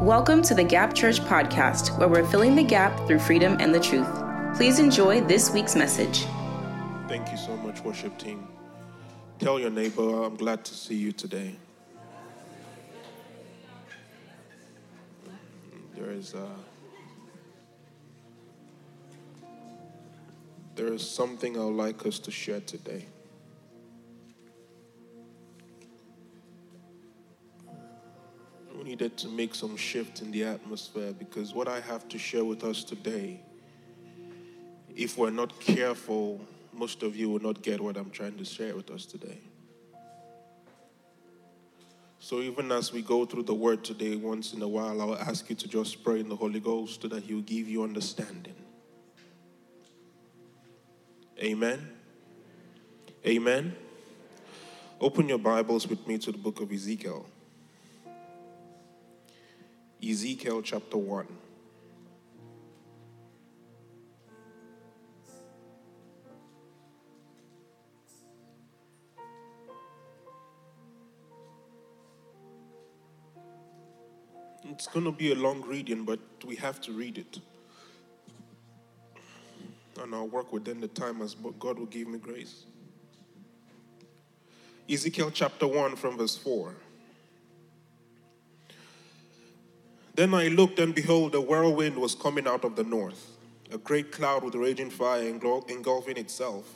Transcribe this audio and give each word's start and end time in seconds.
Welcome 0.00 0.40
to 0.44 0.54
the 0.54 0.64
Gap 0.64 0.94
Church 0.94 1.20
podcast, 1.20 1.98
where 1.98 2.08
we're 2.08 2.24
filling 2.24 2.56
the 2.56 2.62
gap 2.62 3.06
through 3.06 3.18
freedom 3.18 3.58
and 3.60 3.74
the 3.74 3.78
truth. 3.78 4.08
Please 4.56 4.78
enjoy 4.78 5.20
this 5.20 5.50
week's 5.50 5.76
message. 5.76 6.24
Thank 7.06 7.30
you 7.30 7.36
so 7.36 7.54
much, 7.58 7.82
worship 7.82 8.16
team. 8.16 8.48
Tell 9.40 9.60
your 9.60 9.68
neighbor, 9.68 10.22
I'm 10.24 10.36
glad 10.36 10.64
to 10.64 10.74
see 10.74 10.94
you 10.94 11.12
today. 11.12 11.54
There 15.94 16.10
is 16.12 16.34
uh, 16.34 16.46
there 20.76 20.94
is 20.94 21.06
something 21.06 21.58
I 21.58 21.64
would 21.66 21.76
like 21.76 22.06
us 22.06 22.18
to 22.20 22.30
share 22.30 22.60
today. 22.60 23.04
We 28.80 28.88
needed 28.88 29.18
to 29.18 29.28
make 29.28 29.54
some 29.54 29.76
shift 29.76 30.22
in 30.22 30.30
the 30.30 30.42
atmosphere 30.44 31.12
because 31.12 31.52
what 31.52 31.68
I 31.68 31.80
have 31.80 32.08
to 32.08 32.18
share 32.18 32.46
with 32.46 32.64
us 32.64 32.82
today, 32.82 33.42
if 34.96 35.18
we're 35.18 35.28
not 35.28 35.60
careful, 35.60 36.40
most 36.72 37.02
of 37.02 37.14
you 37.14 37.28
will 37.28 37.42
not 37.42 37.60
get 37.60 37.78
what 37.78 37.98
I'm 37.98 38.08
trying 38.08 38.38
to 38.38 38.44
share 38.46 38.74
with 38.74 38.90
us 38.90 39.04
today. 39.04 39.38
So 42.20 42.40
even 42.40 42.72
as 42.72 42.90
we 42.90 43.02
go 43.02 43.26
through 43.26 43.42
the 43.42 43.54
word 43.54 43.84
today, 43.84 44.16
once 44.16 44.54
in 44.54 44.62
a 44.62 44.68
while, 44.68 44.98
I'll 45.02 45.16
ask 45.16 45.50
you 45.50 45.56
to 45.56 45.68
just 45.68 46.02
pray 46.02 46.20
in 46.20 46.30
the 46.30 46.36
Holy 46.36 46.60
Ghost 46.60 47.02
so 47.02 47.08
that 47.08 47.22
He 47.22 47.34
will 47.34 47.42
give 47.42 47.68
you 47.68 47.82
understanding. 47.82 48.56
Amen. 51.38 51.86
Amen. 53.26 53.76
Open 55.02 55.28
your 55.28 55.38
Bibles 55.38 55.86
with 55.86 56.06
me 56.06 56.16
to 56.16 56.32
the 56.32 56.38
book 56.38 56.62
of 56.62 56.72
Ezekiel. 56.72 57.26
Ezekiel 60.02 60.62
chapter 60.62 60.96
1. 60.96 61.26
It's 74.70 74.86
going 74.86 75.04
to 75.04 75.12
be 75.12 75.32
a 75.32 75.34
long 75.34 75.60
reading, 75.66 76.04
but 76.04 76.20
we 76.46 76.56
have 76.56 76.80
to 76.82 76.92
read 76.92 77.18
it. 77.18 77.38
And 80.00 80.14
I'll 80.14 80.28
work 80.28 80.52
within 80.52 80.80
the 80.80 80.88
time 80.88 81.20
as 81.20 81.34
God 81.34 81.78
will 81.78 81.84
give 81.86 82.08
me 82.08 82.18
grace. 82.18 82.64
Ezekiel 84.88 85.30
chapter 85.30 85.66
1 85.66 85.96
from 85.96 86.16
verse 86.16 86.38
4. 86.38 86.74
Then 90.20 90.34
I 90.34 90.48
looked, 90.48 90.78
and 90.78 90.94
behold, 90.94 91.34
a 91.34 91.40
whirlwind 91.40 91.96
was 91.96 92.14
coming 92.14 92.46
out 92.46 92.62
of 92.62 92.76
the 92.76 92.84
north, 92.84 93.38
a 93.72 93.78
great 93.78 94.12
cloud 94.12 94.44
with 94.44 94.54
raging 94.54 94.90
fire 94.90 95.22
engulfing 95.22 96.18
itself, 96.18 96.74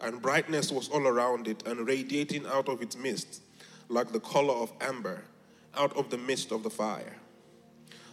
and 0.00 0.22
brightness 0.22 0.72
was 0.72 0.88
all 0.88 1.06
around 1.06 1.46
it, 1.46 1.62
and 1.66 1.86
radiating 1.86 2.46
out 2.46 2.70
of 2.70 2.80
its 2.80 2.96
midst, 2.96 3.42
like 3.90 4.12
the 4.12 4.20
color 4.20 4.54
of 4.54 4.72
amber, 4.80 5.24
out 5.76 5.94
of 5.94 6.08
the 6.08 6.16
midst 6.16 6.52
of 6.52 6.62
the 6.62 6.70
fire. 6.70 7.18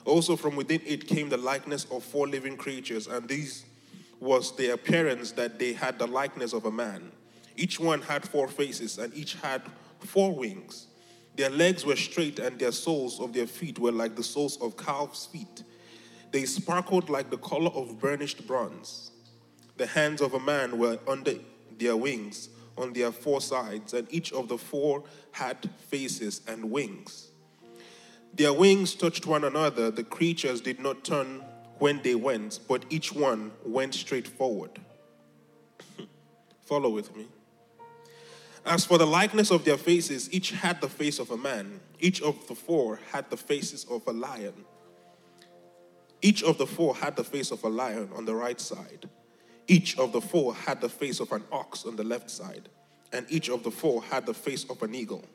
Also 0.04 0.36
from 0.36 0.58
within 0.58 0.82
it 0.86 1.08
came 1.08 1.30
the 1.30 1.38
likeness 1.38 1.86
of 1.90 2.04
four 2.04 2.28
living 2.28 2.58
creatures, 2.58 3.08
and 3.08 3.30
these 3.30 3.64
was 4.20 4.54
the 4.58 4.74
appearance 4.74 5.32
that 5.32 5.60
they 5.60 5.72
had 5.72 5.98
the 5.98 6.08
likeness 6.08 6.52
of 6.52 6.66
a 6.66 6.72
man. 6.72 7.10
Each 7.56 7.80
one 7.80 8.02
had 8.02 8.28
four 8.28 8.50
faces, 8.50 8.98
and 8.98 9.14
each 9.14 9.36
had 9.36 9.62
four 10.00 10.36
wings. 10.36 10.88
Their 11.36 11.50
legs 11.50 11.86
were 11.86 11.96
straight, 11.96 12.40
and 12.40 12.60
their 12.60 12.72
soles 12.72 13.20
of 13.20 13.34
their 13.34 13.48
feet 13.48 13.80
were 13.80 13.92
like 13.92 14.16
the 14.16 14.24
soles 14.24 14.58
of 14.58 14.78
calves' 14.78 15.26
feet. 15.26 15.64
They 16.32 16.46
sparkled 16.46 17.10
like 17.10 17.30
the 17.30 17.38
color 17.38 17.72
of 17.72 18.00
burnished 18.00 18.46
bronze. 18.48 19.12
The 19.78 19.88
hands 19.88 20.22
of 20.22 20.34
a 20.34 20.40
man 20.40 20.78
were 20.78 21.00
under 21.08 21.36
their 21.78 21.98
wings 21.98 22.50
on 22.78 22.94
their 22.94 23.12
four 23.12 23.42
sides, 23.42 23.94
and 23.94 24.08
each 24.12 24.32
of 24.32 24.48
the 24.48 24.58
four 24.58 25.04
had 25.32 25.70
faces 25.90 26.42
and 26.48 26.72
wings. 26.72 27.30
Their 28.34 28.54
wings 28.54 28.96
touched 28.96 29.28
one 29.28 29.44
another. 29.44 29.92
The 29.92 30.04
creatures 30.04 30.62
did 30.62 30.80
not 30.80 31.04
turn 31.04 31.44
when 31.80 32.02
they 32.02 32.16
went, 32.16 32.60
but 32.68 32.86
each 32.90 33.14
one 33.14 33.52
went 33.64 33.94
straight 33.94 34.28
forward. 34.28 34.80
Follow 36.66 36.90
with 36.90 37.16
me. 37.16 37.28
As 38.66 38.86
for 38.86 38.98
the 38.98 39.06
likeness 39.06 39.52
of 39.52 39.66
their 39.66 39.78
faces, 39.78 40.34
each 40.34 40.52
had 40.52 40.80
the 40.80 40.88
face 40.88 41.20
of 41.20 41.32
a 41.32 41.38
man. 41.38 41.82
Each 42.00 42.22
of 42.22 42.48
the 42.48 42.56
four 42.56 43.00
had 43.12 43.30
the 43.30 43.36
faces 43.36 43.86
of 43.90 44.08
a 44.08 44.12
lion. 44.14 44.54
Each 46.22 46.42
of 46.44 46.58
the 46.58 46.66
four 46.66 46.96
had 46.96 47.18
the 47.18 47.26
face 47.26 47.52
of 47.52 47.64
a 47.66 47.70
lion 47.70 48.10
on 48.16 48.24
the 48.24 48.34
right 48.34 48.60
side. 48.60 49.10
Each 49.68 49.98
of 50.00 50.14
the 50.14 50.22
four 50.22 50.56
had 50.56 50.80
the 50.80 50.88
face 50.88 51.20
of 51.20 51.34
an 51.34 51.44
ox 51.52 51.86
on 51.86 51.98
the 51.98 52.06
left 52.06 52.30
side. 52.30 52.70
And 53.12 53.26
each 53.30 53.50
of 53.50 53.64
the 53.64 53.72
four 53.72 54.02
had 54.02 54.26
the 54.26 54.34
face 54.34 54.64
of 54.70 54.82
an 54.82 54.96
eagle. 54.96 55.26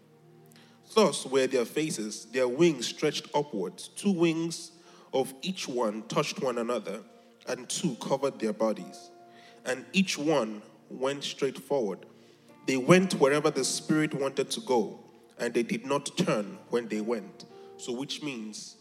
Thus 0.94 1.26
were 1.26 1.46
their 1.46 1.66
faces, 1.66 2.24
their 2.32 2.48
wings 2.48 2.86
stretched 2.86 3.28
upwards. 3.34 3.88
Two 3.88 4.12
wings 4.12 4.72
of 5.12 5.34
each 5.42 5.68
one 5.68 6.02
touched 6.08 6.40
one 6.40 6.56
another, 6.56 7.02
and 7.46 7.68
two 7.68 7.94
covered 8.00 8.38
their 8.38 8.54
bodies. 8.54 9.10
And 9.66 9.84
each 9.92 10.16
one 10.16 10.62
went 10.88 11.24
straight 11.24 11.58
forward 11.58 12.06
they 12.68 12.76
went 12.76 13.14
wherever 13.14 13.50
the 13.50 13.64
Spirit 13.64 14.12
wanted 14.12 14.50
to 14.50 14.60
go, 14.60 15.00
and 15.38 15.54
they 15.54 15.62
did 15.62 15.86
not 15.86 16.14
turn 16.18 16.58
when 16.68 16.86
they 16.86 17.00
went. 17.00 17.46
So, 17.78 17.94
which 17.94 18.22
means 18.22 18.76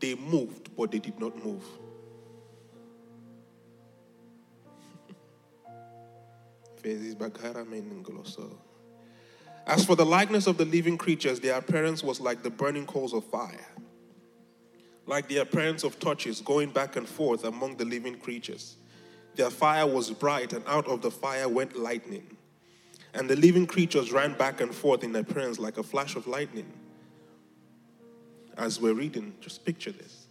they 0.00 0.14
moved, 0.14 0.74
but 0.74 0.90
they 0.90 0.98
did 0.98 1.20
not 1.20 1.36
move. 1.44 1.62
As 9.66 9.84
for 9.84 9.94
the 9.94 10.06
likeness 10.06 10.46
of 10.46 10.56
the 10.56 10.64
living 10.64 10.96
creatures, 10.96 11.38
their 11.38 11.58
appearance 11.58 12.02
was 12.02 12.18
like 12.18 12.42
the 12.42 12.48
burning 12.48 12.86
coals 12.86 13.12
of 13.12 13.26
fire, 13.26 13.68
like 15.04 15.28
the 15.28 15.36
appearance 15.36 15.84
of 15.84 15.98
torches 16.00 16.40
going 16.40 16.70
back 16.70 16.96
and 16.96 17.06
forth 17.06 17.44
among 17.44 17.76
the 17.76 17.84
living 17.84 18.14
creatures. 18.14 18.78
Their 19.34 19.50
fire 19.50 19.86
was 19.86 20.10
bright, 20.10 20.54
and 20.54 20.64
out 20.66 20.86
of 20.86 21.02
the 21.02 21.10
fire 21.10 21.46
went 21.46 21.78
lightning 21.78 22.38
and 23.14 23.28
the 23.28 23.36
living 23.36 23.66
creatures 23.66 24.10
ran 24.10 24.34
back 24.34 24.60
and 24.60 24.74
forth 24.74 25.04
in 25.04 25.14
appearance 25.16 25.58
like 25.58 25.78
a 25.78 25.82
flash 25.82 26.16
of 26.16 26.26
lightning. 26.26 26.70
As 28.56 28.80
we're 28.80 28.94
reading, 28.94 29.34
just 29.40 29.64
picture 29.64 29.92
this. 29.92 30.26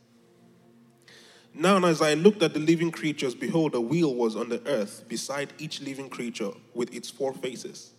Now, 1.53 1.75
and 1.75 1.86
as 1.86 2.02
I 2.02 2.14
looked 2.14 2.42
at 2.44 2.53
the 2.53 2.59
living 2.59 2.92
creatures, 2.92 3.36
behold, 3.36 3.75
a 3.75 3.81
wheel 3.81 4.16
was 4.16 4.36
on 4.36 4.50
the 4.50 4.66
earth 4.68 5.03
beside 5.08 5.52
each 5.59 5.81
living 5.81 6.09
creature 6.09 6.52
with 6.74 6.94
its 6.96 7.09
four 7.09 7.34
faces. 7.34 7.92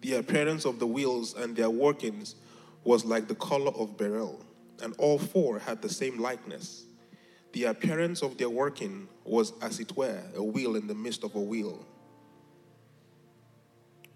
The 0.00 0.14
appearance 0.14 0.64
of 0.64 0.80
the 0.80 0.86
wheels 0.86 1.34
and 1.34 1.54
their 1.54 1.70
workings 1.70 2.34
was 2.82 3.04
like 3.04 3.28
the 3.28 3.36
color 3.36 3.70
of 3.70 3.96
beryl, 3.96 4.44
and 4.82 4.94
all 4.98 5.18
four 5.18 5.60
had 5.60 5.80
the 5.80 5.88
same 5.88 6.18
likeness. 6.18 6.84
The 7.52 7.64
appearance 7.64 8.22
of 8.22 8.36
their 8.36 8.50
working 8.50 9.08
was 9.24 9.52
as 9.62 9.78
it 9.78 9.96
were 9.96 10.20
a 10.34 10.42
wheel 10.42 10.74
in 10.74 10.88
the 10.88 10.94
midst 10.94 11.22
of 11.22 11.36
a 11.36 11.40
wheel 11.40 11.86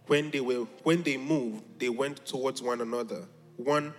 when 0.07 0.31
they 0.31 0.41
were 0.41 0.67
when 0.83 1.03
they 1.03 1.17
moved, 1.17 1.65
they 1.79 1.89
went 1.89 2.25
towards 2.27 2.63
one 2.63 2.81
another. 2.81 3.25
One 3.57 3.95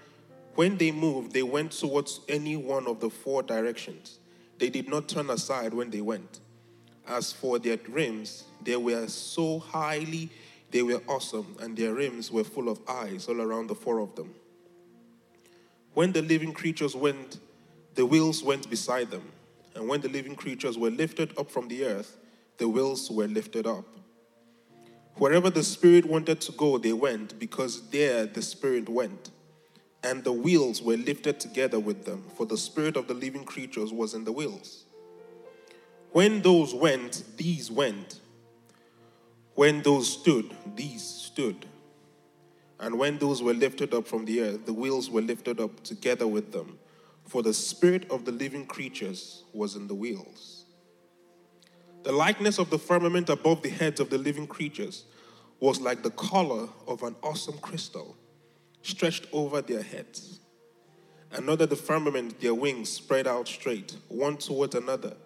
when 0.55 0.77
they 0.77 0.91
moved, 0.91 1.33
they 1.33 1.43
went 1.43 1.71
towards 1.71 2.21
any 2.27 2.55
one 2.55 2.87
of 2.87 2.99
the 2.99 3.09
four 3.09 3.43
directions. 3.43 4.17
They 4.57 4.69
did 4.69 4.89
not 4.89 5.07
turn 5.07 5.29
aside 5.29 5.73
when 5.73 5.91
they 5.91 6.01
went. 6.01 6.39
As 7.07 7.31
for 7.31 7.59
their 7.59 7.77
rims, 7.87 8.45
they 8.63 8.75
were 8.75 9.07
so 9.07 9.59
highly, 9.59 10.31
they 10.71 10.81
were 10.81 11.01
awesome, 11.07 11.55
and 11.59 11.77
their 11.77 11.93
rims 11.93 12.31
were 12.31 12.43
full 12.43 12.69
of 12.69 12.79
eyes 12.89 13.27
all 13.29 13.39
around 13.39 13.67
the 13.67 13.75
four 13.75 13.99
of 13.99 14.15
them. 14.15 14.33
When 15.93 16.11
the 16.11 16.21
living 16.21 16.53
creatures 16.53 16.95
went, 16.95 17.37
the 17.93 18.05
wheels 18.05 18.43
went 18.43 18.69
beside 18.69 19.11
them. 19.11 19.31
And 19.75 19.87
when 19.87 20.01
the 20.01 20.09
living 20.09 20.35
creatures 20.35 20.77
were 20.77 20.89
lifted 20.89 21.37
up 21.37 21.51
from 21.51 21.67
the 21.67 21.85
earth, 21.85 22.17
the 22.57 22.67
wheels 22.67 23.11
were 23.11 23.27
lifted 23.27 23.67
up. 23.67 23.85
Wherever 25.17 25.49
the 25.49 25.63
Spirit 25.63 26.05
wanted 26.05 26.39
to 26.41 26.51
go, 26.51 26.77
they 26.77 26.93
went, 26.93 27.39
because 27.39 27.89
there 27.89 28.27
the 28.27 28.41
Spirit 28.41 28.87
went. 28.87 29.31
And 30.03 30.23
the 30.23 30.31
wheels 30.31 30.81
were 30.81 30.95
lifted 30.95 31.39
together 31.39 31.79
with 31.79 32.05
them, 32.05 32.23
for 32.35 32.45
the 32.45 32.57
Spirit 32.57 32.95
of 32.95 33.07
the 33.07 33.15
living 33.15 33.43
creatures 33.43 33.91
was 33.91 34.13
in 34.13 34.25
the 34.25 34.31
wheels. 34.31 34.85
When 36.11 36.43
those 36.43 36.75
went, 36.75 37.23
these 37.35 37.71
went. 37.71 38.21
When 39.55 39.81
those 39.81 40.07
stood, 40.07 40.55
these 40.75 41.03
stood. 41.03 41.65
And 42.79 42.99
when 42.99 43.17
those 43.17 43.41
were 43.41 43.55
lifted 43.55 43.95
up 43.95 44.07
from 44.07 44.25
the 44.25 44.41
earth, 44.41 44.67
the 44.67 44.73
wheels 44.73 45.09
were 45.09 45.21
lifted 45.21 45.59
up 45.59 45.83
together 45.83 46.27
with 46.27 46.51
them, 46.51 46.77
for 47.25 47.41
the 47.41 47.55
Spirit 47.55 48.09
of 48.11 48.23
the 48.25 48.31
living 48.31 48.67
creatures 48.67 49.45
was 49.51 49.75
in 49.75 49.87
the 49.87 49.95
wheels. 49.95 50.56
The 52.07 52.13
likeness 52.13 52.57
of 52.57 52.69
the 52.69 52.79
firmament 52.79 53.27
above 53.27 53.61
the 53.61 53.69
heads 53.69 53.99
of 53.99 54.09
the 54.09 54.17
living 54.17 54.47
creatures 54.47 55.03
was 55.59 55.81
like 55.81 56.03
the 56.03 56.11
color 56.11 56.69
of 56.87 57.03
an 57.03 57.17
awesome 57.21 57.57
crystal 57.57 58.15
stretched 58.81 59.27
over 59.33 59.61
their 59.61 59.81
heads. 59.81 60.39
and 61.33 61.45
the 61.49 61.75
firmament 61.75 62.39
their 62.39 62.53
wings 62.53 62.87
spread 62.87 63.27
out 63.27 63.49
straight, 63.49 63.97
one 64.07 64.37
towards 64.37 64.73
another. 64.73 65.17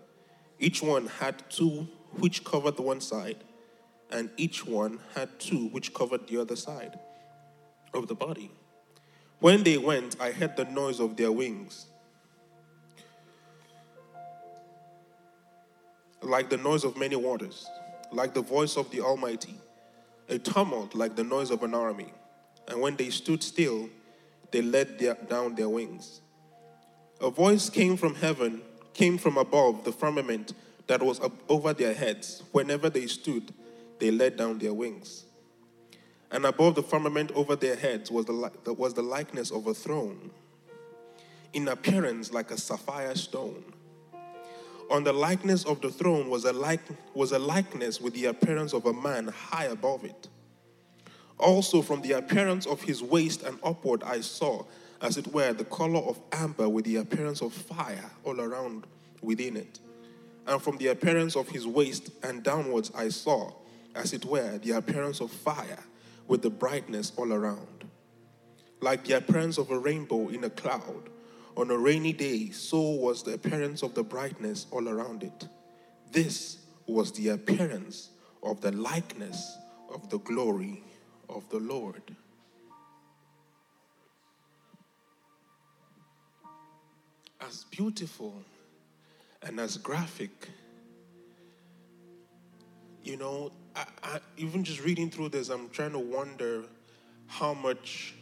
Each 0.57 0.81
one 0.81 1.05
had 1.05 1.47
two 1.51 1.87
which 2.13 2.43
covered 2.43 2.77
the 2.77 2.81
one 2.81 2.99
side, 2.99 3.43
and 4.09 4.31
each 4.35 4.65
one 4.65 5.01
had 5.13 5.39
two 5.39 5.67
which 5.67 5.93
covered 5.93 6.27
the 6.27 6.41
other 6.41 6.55
side 6.55 6.97
of 7.93 8.07
the 8.07 8.15
body. 8.15 8.49
When 9.39 9.61
they 9.61 9.77
went, 9.77 10.19
I 10.19 10.31
heard 10.31 10.57
the 10.57 10.65
noise 10.65 10.99
of 10.99 11.15
their 11.15 11.31
wings, 11.31 11.90
like 16.21 16.49
the 16.49 16.57
noise 16.57 16.83
of 16.83 16.97
many 16.97 17.15
waters, 17.15 17.67
like 18.11 18.33
the 18.33 18.41
voice 18.41 18.77
of 18.77 18.89
the 18.91 19.01
Almighty, 19.01 19.55
a 20.29 20.37
tumult 20.37 20.93
like 20.95 21.15
the 21.15 21.23
noise 21.23 21.51
of 21.51 21.63
an 21.63 21.73
army. 21.73 22.13
And 22.67 22.79
when 22.79 22.95
they 22.95 23.09
stood 23.09 23.43
still, 23.43 23.89
they 24.51 24.61
let 24.61 24.99
their, 24.99 25.15
down 25.15 25.55
their 25.55 25.69
wings. 25.69 26.21
A 27.19 27.29
voice 27.29 27.69
came 27.69 27.97
from 27.97 28.15
heaven, 28.15 28.61
came 28.93 29.17
from 29.17 29.37
above 29.37 29.83
the 29.83 29.91
firmament 29.91 30.53
that 30.87 31.01
was 31.01 31.19
up 31.19 31.31
over 31.49 31.73
their 31.73 31.93
heads. 31.93 32.43
Whenever 32.51 32.89
they 32.89 33.07
stood, 33.07 33.53
they 33.99 34.11
let 34.11 34.37
down 34.37 34.59
their 34.59 34.73
wings. 34.73 35.25
And 36.31 36.45
above 36.45 36.75
the 36.75 36.83
firmament 36.83 37.31
over 37.35 37.55
their 37.55 37.75
heads 37.75 38.09
was 38.09 38.25
the, 38.25 38.73
was 38.73 38.93
the 38.93 39.01
likeness 39.01 39.51
of 39.51 39.67
a 39.67 39.73
throne, 39.73 40.31
in 41.53 41.67
appearance 41.67 42.31
like 42.31 42.51
a 42.51 42.57
sapphire 42.57 43.15
stone. 43.15 43.63
On 44.91 45.05
the 45.05 45.13
likeness 45.13 45.63
of 45.63 45.79
the 45.79 45.89
throne 45.89 46.29
was 46.29 46.43
a, 46.43 46.51
like, 46.51 46.81
was 47.13 47.31
a 47.31 47.39
likeness 47.39 48.01
with 48.01 48.13
the 48.13 48.25
appearance 48.25 48.73
of 48.73 48.85
a 48.85 48.91
man 48.91 49.29
high 49.29 49.65
above 49.65 50.03
it. 50.03 50.27
Also, 51.37 51.81
from 51.81 52.01
the 52.01 52.11
appearance 52.11 52.67
of 52.67 52.81
his 52.81 53.01
waist 53.01 53.41
and 53.43 53.57
upward, 53.63 54.03
I 54.03 54.19
saw, 54.19 54.65
as 55.01 55.17
it 55.17 55.27
were, 55.27 55.53
the 55.53 55.63
color 55.63 55.99
of 55.99 56.19
amber 56.33 56.67
with 56.67 56.83
the 56.83 56.97
appearance 56.97 57.41
of 57.41 57.53
fire 57.53 58.11
all 58.25 58.41
around 58.41 58.85
within 59.21 59.55
it. 59.55 59.79
And 60.45 60.61
from 60.61 60.75
the 60.75 60.87
appearance 60.87 61.37
of 61.37 61.47
his 61.47 61.65
waist 61.65 62.11
and 62.21 62.43
downwards, 62.43 62.91
I 62.93 63.07
saw, 63.09 63.53
as 63.95 64.11
it 64.11 64.25
were, 64.25 64.57
the 64.57 64.71
appearance 64.71 65.21
of 65.21 65.31
fire 65.31 65.79
with 66.27 66.41
the 66.41 66.49
brightness 66.49 67.13
all 67.15 67.31
around. 67.31 67.85
Like 68.81 69.05
the 69.05 69.13
appearance 69.13 69.57
of 69.57 69.71
a 69.71 69.79
rainbow 69.79 70.27
in 70.27 70.43
a 70.43 70.49
cloud 70.49 71.10
on 71.57 71.69
a 71.69 71.77
rainy 71.77 72.13
day, 72.13 72.49
so 72.49 72.79
was 72.79 73.23
the 73.23 73.33
appearance 73.33 73.83
of 73.83 73.93
the 73.93 74.03
brightness 74.03 74.67
all 74.71 74.87
around 74.87 75.23
it. 75.23 75.47
This 76.11 76.57
was 76.87 77.11
the 77.11 77.29
appearance 77.29 78.09
of 78.43 78.61
the 78.61 78.71
likeness 78.71 79.57
of 79.93 80.09
the 80.09 80.19
glory 80.19 80.83
of 81.29 81.47
the 81.49 81.59
Lord. 81.59 82.15
As 87.39 87.65
beautiful 87.65 88.43
and 89.41 89.59
as 89.59 89.77
graphic, 89.77 90.49
you 93.03 93.17
know, 93.17 93.51
I, 93.75 93.85
I, 94.03 94.19
even 94.37 94.63
just 94.63 94.83
reading 94.83 95.09
through 95.09 95.29
this, 95.29 95.49
I'm 95.49 95.69
trying 95.69 95.93
to 95.93 95.99
wonder 95.99 96.63
how 97.27 97.53
much 97.53 98.15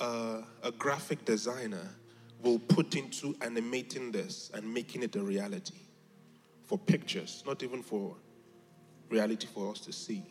uh, 0.00 0.42
a 0.62 0.70
graphic 0.72 1.24
designer 1.24 1.90
will 2.44 2.58
put 2.58 2.94
into 2.94 3.34
animating 3.40 4.12
this 4.12 4.50
and 4.54 4.72
making 4.72 5.02
it 5.02 5.16
a 5.16 5.22
reality 5.22 5.80
for 6.64 6.78
pictures, 6.78 7.42
not 7.46 7.62
even 7.62 7.82
for 7.82 8.16
reality 9.08 9.46
for 9.52 9.70
us 9.70 9.80
to 9.80 9.92
see. 9.92 10.22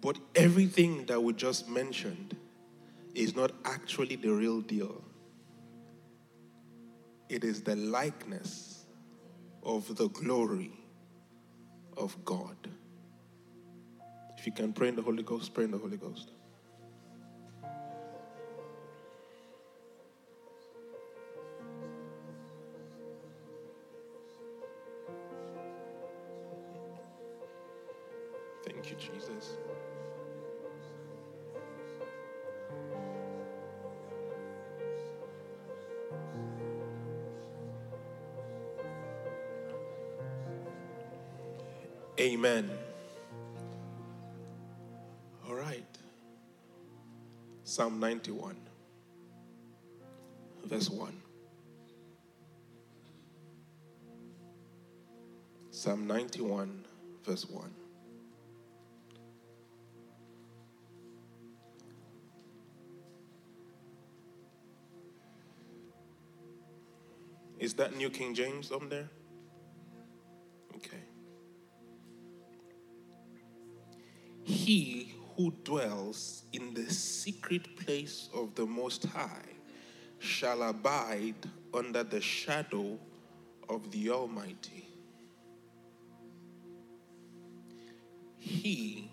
But 0.00 0.18
everything 0.34 1.06
that 1.06 1.22
we 1.22 1.32
just 1.32 1.68
mentioned 1.68 2.36
is 3.14 3.36
not 3.36 3.52
actually 3.64 4.16
the 4.16 4.30
real 4.30 4.60
deal. 4.60 5.02
It 7.28 7.44
is 7.44 7.62
the 7.62 7.76
likeness 7.76 8.86
of 9.62 9.94
the 9.96 10.08
glory 10.08 10.72
of 11.96 12.16
God. 12.24 12.56
If 14.38 14.46
you 14.46 14.52
can 14.52 14.72
pray 14.72 14.88
in 14.88 14.96
the 14.96 15.02
Holy 15.02 15.22
Ghost, 15.22 15.52
pray 15.52 15.64
in 15.64 15.70
the 15.70 15.78
Holy 15.78 15.98
Ghost. 15.98 16.30
91, 48.20 48.54
verse 50.66 50.90
1. 50.90 51.22
Psalm 55.70 56.06
91, 56.06 56.84
verse 57.24 57.48
1. 57.48 57.70
Is 67.58 67.72
that 67.74 67.96
New 67.96 68.10
King 68.10 68.34
James 68.34 68.70
on 68.70 68.90
there? 68.90 69.08
Okay. 70.76 70.98
He 74.44 75.09
who 75.40 75.54
dwells 75.64 76.42
in 76.52 76.74
the 76.74 76.92
secret 76.92 77.74
place 77.74 78.28
of 78.34 78.54
the 78.56 78.66
Most 78.66 79.06
High 79.06 79.48
shall 80.18 80.62
abide 80.64 81.46
under 81.72 82.02
the 82.02 82.20
shadow 82.20 82.98
of 83.66 83.90
the 83.90 84.10
Almighty. 84.10 84.86
He 88.36 89.10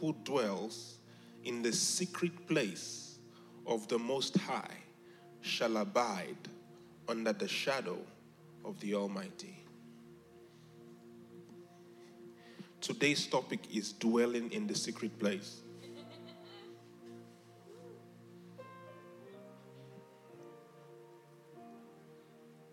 who 0.00 0.16
dwells 0.24 0.98
in 1.44 1.62
the 1.62 1.72
secret 1.72 2.48
place 2.48 3.20
of 3.64 3.86
the 3.86 4.00
Most 4.00 4.36
High 4.36 4.78
shall 5.42 5.76
abide 5.76 6.48
under 7.08 7.32
the 7.32 7.46
shadow 7.46 7.98
of 8.64 8.80
the 8.80 8.96
Almighty. 8.96 9.62
Today's 12.80 13.28
topic 13.28 13.60
is 13.72 13.92
dwelling 13.92 14.50
in 14.50 14.66
the 14.66 14.74
secret 14.74 15.16
place. 15.20 15.60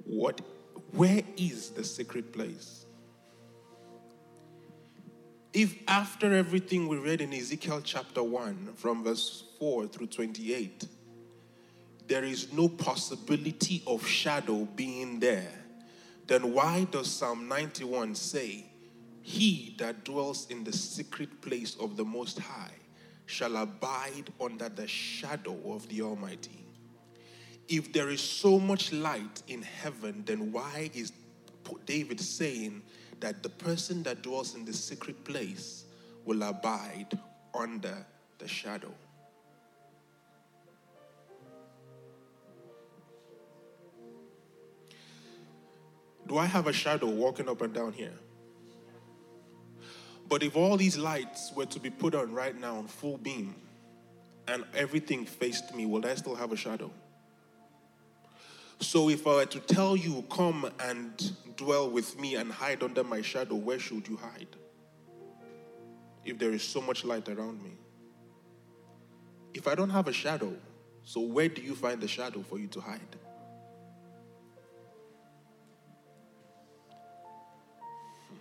What, 0.05 0.41
where 0.91 1.21
is 1.35 1.71
the 1.71 1.83
secret 1.83 2.31
place? 2.31 2.85
If 5.53 5.75
after 5.87 6.33
everything 6.33 6.87
we 6.87 6.97
read 6.97 7.21
in 7.21 7.33
Ezekiel 7.33 7.81
chapter 7.83 8.21
1, 8.21 8.73
from 8.75 9.03
verse 9.03 9.43
4 9.59 9.87
through 9.87 10.07
28, 10.07 10.85
there 12.07 12.23
is 12.23 12.53
no 12.53 12.67
possibility 12.67 13.81
of 13.87 14.05
shadow 14.05 14.65
being 14.75 15.19
there, 15.19 15.51
then 16.27 16.53
why 16.53 16.85
does 16.91 17.09
Psalm 17.09 17.47
91 17.47 18.15
say, 18.15 18.65
he 19.21 19.75
that 19.79 20.03
dwells 20.03 20.47
in 20.49 20.63
the 20.63 20.73
secret 20.73 21.41
place 21.41 21.75
of 21.79 21.97
the 21.97 22.05
Most 22.05 22.37
High 22.37 22.75
shall 23.25 23.55
abide 23.55 24.31
under 24.39 24.69
the 24.69 24.87
shadow 24.87 25.57
of 25.65 25.87
the 25.89 26.01
Almighty. 26.01 26.64
If 27.67 27.91
there 27.93 28.09
is 28.09 28.21
so 28.21 28.59
much 28.59 28.93
light 28.93 29.41
in 29.47 29.61
heaven, 29.61 30.23
then 30.25 30.51
why 30.51 30.91
is 30.93 31.11
David 31.85 32.19
saying 32.19 32.83
that 33.19 33.41
the 33.41 33.49
person 33.49 34.03
that 34.03 34.21
dwells 34.21 34.55
in 34.55 34.65
the 34.65 34.73
secret 34.73 35.23
place 35.23 35.85
will 36.25 36.43
abide 36.43 37.17
under 37.53 38.05
the 38.37 38.47
shadow? 38.47 38.93
Do 46.27 46.37
I 46.37 46.45
have 46.45 46.67
a 46.67 46.73
shadow 46.73 47.07
walking 47.07 47.47
up 47.47 47.61
and 47.61 47.73
down 47.73 47.93
here? 47.93 48.13
But 50.27 50.41
if 50.41 50.55
all 50.55 50.75
these 50.75 50.97
lights 50.97 51.51
were 51.55 51.67
to 51.67 51.79
be 51.79 51.91
put 51.91 52.15
on 52.15 52.33
right 52.33 52.59
now 52.59 52.77
on 52.77 52.87
full 52.87 53.17
beam 53.17 53.55
and 54.47 54.63
everything 54.75 55.25
faced 55.25 55.73
me, 55.75 55.85
will 55.85 56.05
I 56.05 56.15
still 56.15 56.35
have 56.35 56.51
a 56.51 56.55
shadow? 56.55 56.91
So 58.79 59.09
if 59.09 59.25
I 59.25 59.35
were 59.35 59.45
to 59.45 59.59
tell 59.59 59.95
you, 59.95 60.23
come 60.29 60.69
and 60.79 61.33
dwell 61.55 61.89
with 61.89 62.19
me 62.19 62.35
and 62.35 62.51
hide 62.51 62.83
under 62.83 63.03
my 63.03 63.21
shadow, 63.21 63.55
where 63.55 63.79
should 63.79 64.07
you 64.07 64.17
hide? 64.17 64.55
If 66.23 66.39
there 66.39 66.51
is 66.51 66.63
so 66.63 66.81
much 66.81 67.03
light 67.05 67.29
around 67.29 67.63
me. 67.63 67.71
If 69.53 69.67
I 69.67 69.75
don't 69.75 69.91
have 69.91 70.07
a 70.07 70.13
shadow, 70.13 70.53
So, 71.07 71.21
where 71.21 71.47
do 71.47 71.61
you 71.61 71.75
find 71.75 72.01
the 72.01 72.07
shadow 72.07 72.41
for 72.41 72.57
you 72.57 72.65
to 72.69 72.81
hide? 72.81 72.99
Hmm. 78.27 78.35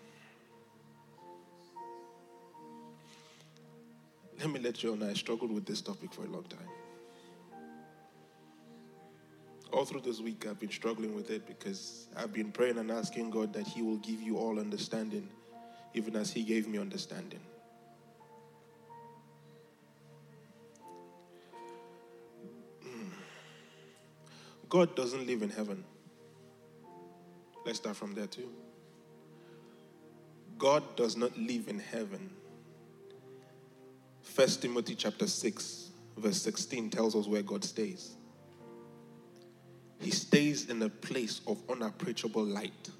Let 4.40 4.50
me 4.50 4.60
let 4.60 4.82
you 4.82 4.96
know, 4.96 5.10
I 5.10 5.12
struggled 5.12 5.52
with 5.52 5.66
this 5.66 5.82
topic 5.82 6.14
for 6.14 6.24
a 6.24 6.28
long 6.28 6.44
time. 6.44 6.68
All 9.74 9.84
through 9.84 10.02
this 10.02 10.20
week, 10.20 10.46
I've 10.48 10.60
been 10.60 10.70
struggling 10.70 11.16
with 11.16 11.30
it 11.30 11.48
because 11.48 12.06
I've 12.16 12.32
been 12.32 12.52
praying 12.52 12.78
and 12.78 12.92
asking 12.92 13.30
God 13.30 13.52
that 13.54 13.66
He 13.66 13.82
will 13.82 13.96
give 13.96 14.22
you 14.22 14.38
all 14.38 14.60
understanding, 14.60 15.28
even 15.94 16.14
as 16.14 16.30
He 16.30 16.44
gave 16.44 16.68
me 16.68 16.78
understanding. 16.78 17.40
Hmm. 22.84 23.08
God 24.68 24.94
doesn't 24.94 25.26
live 25.26 25.42
in 25.42 25.50
heaven. 25.50 25.82
Let's 27.66 27.78
start 27.78 27.96
from 27.96 28.14
there 28.14 28.28
too. 28.28 28.48
God 30.56 30.84
does 30.94 31.16
not 31.16 31.36
live 31.36 31.66
in 31.66 31.80
heaven. 31.80 32.30
First 34.22 34.62
Timothy 34.62 34.94
chapter 34.94 35.26
6, 35.26 35.90
verse 36.16 36.40
16 36.42 36.90
tells 36.90 37.16
us 37.16 37.26
where 37.26 37.42
God 37.42 37.64
stays. 37.64 38.14
He 40.00 40.10
stays 40.10 40.68
in 40.68 40.82
a 40.82 40.88
place 40.88 41.40
of 41.46 41.62
unapproachable 41.70 42.44
light, 42.44 42.90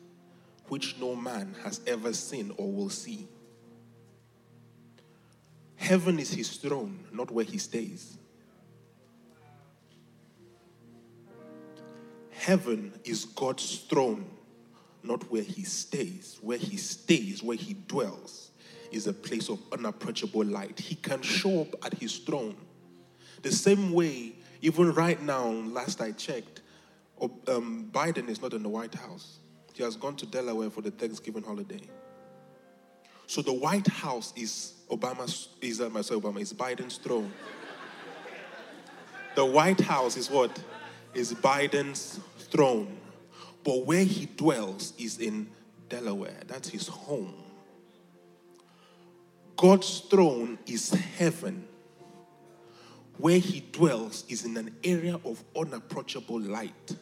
which 0.68 0.96
no 0.98 1.14
man 1.14 1.54
has 1.62 1.80
ever 1.86 2.12
seen 2.12 2.52
or 2.56 2.72
will 2.72 2.90
see. 2.90 3.28
Heaven 5.76 6.18
is 6.18 6.32
his 6.32 6.56
throne, 6.56 7.04
not 7.12 7.30
where 7.30 7.44
he 7.44 7.58
stays. 7.58 8.16
Heaven 12.30 12.92
is 13.04 13.24
God's 13.24 13.78
throne, 13.88 14.26
not 15.02 15.30
where 15.30 15.42
he 15.42 15.62
stays. 15.64 16.38
Where 16.40 16.58
he 16.58 16.76
stays, 16.76 17.42
where 17.42 17.56
he 17.56 17.74
dwells, 17.86 18.50
is 18.90 19.06
a 19.06 19.12
place 19.12 19.48
of 19.48 19.60
unapproachable 19.72 20.44
light. 20.44 20.78
He 20.78 20.94
can 20.94 21.22
show 21.22 21.62
up 21.62 21.84
at 21.84 21.94
his 21.94 22.18
throne. 22.18 22.56
The 23.42 23.52
same 23.52 23.92
way, 23.92 24.34
even 24.62 24.92
right 24.94 25.22
now, 25.22 25.48
last 25.48 26.00
I 26.00 26.12
checked, 26.12 26.62
um, 27.21 27.88
Biden 27.92 28.28
is 28.28 28.42
not 28.42 28.52
in 28.52 28.62
the 28.62 28.68
White 28.68 28.94
House. 28.94 29.38
He 29.75 29.83
has 29.83 29.97
gone 29.97 30.16
to 30.16 30.26
Delaware 30.26 30.71
for 30.71 30.80
the 30.80 30.90
Thanksgiving 30.90 31.42
holiday. 31.42 31.83
So 33.26 33.42
the 33.42 33.52
White 33.52 33.87
House 33.87 34.33
is 34.37 34.75
Obama's, 34.90 35.49
is 35.61 35.80
uh, 35.80 36.02
sorry, 36.02 36.21
Obama 36.21 36.40
is 36.40 36.52
Biden's 36.52 36.99
throne. 36.99 37.33
the 39.35 39.44
White 39.44 39.80
House 39.80 40.16
is 40.16 40.30
what? 40.30 40.56
Is 41.14 41.33
Biden's 41.35 42.21
throne. 42.38 42.99
But 43.64 43.87
where 43.87 44.04
he 44.04 44.26
dwells 44.26 44.92
is 44.99 45.18
in 45.18 45.49
Delaware. 45.88 46.40
That's 46.47 46.68
his 46.68 46.87
home. 46.87 47.35
God's 49.56 50.00
throne 50.00 50.59
is 50.66 50.90
heaven. 50.90 51.66
Where 53.18 53.38
he 53.38 53.61
dwells 53.73 54.25
is 54.28 54.44
in 54.44 54.56
an 54.56 54.75
area 54.83 55.18
of 55.25 55.42
unapproachable 55.56 56.40
light. 56.40 56.97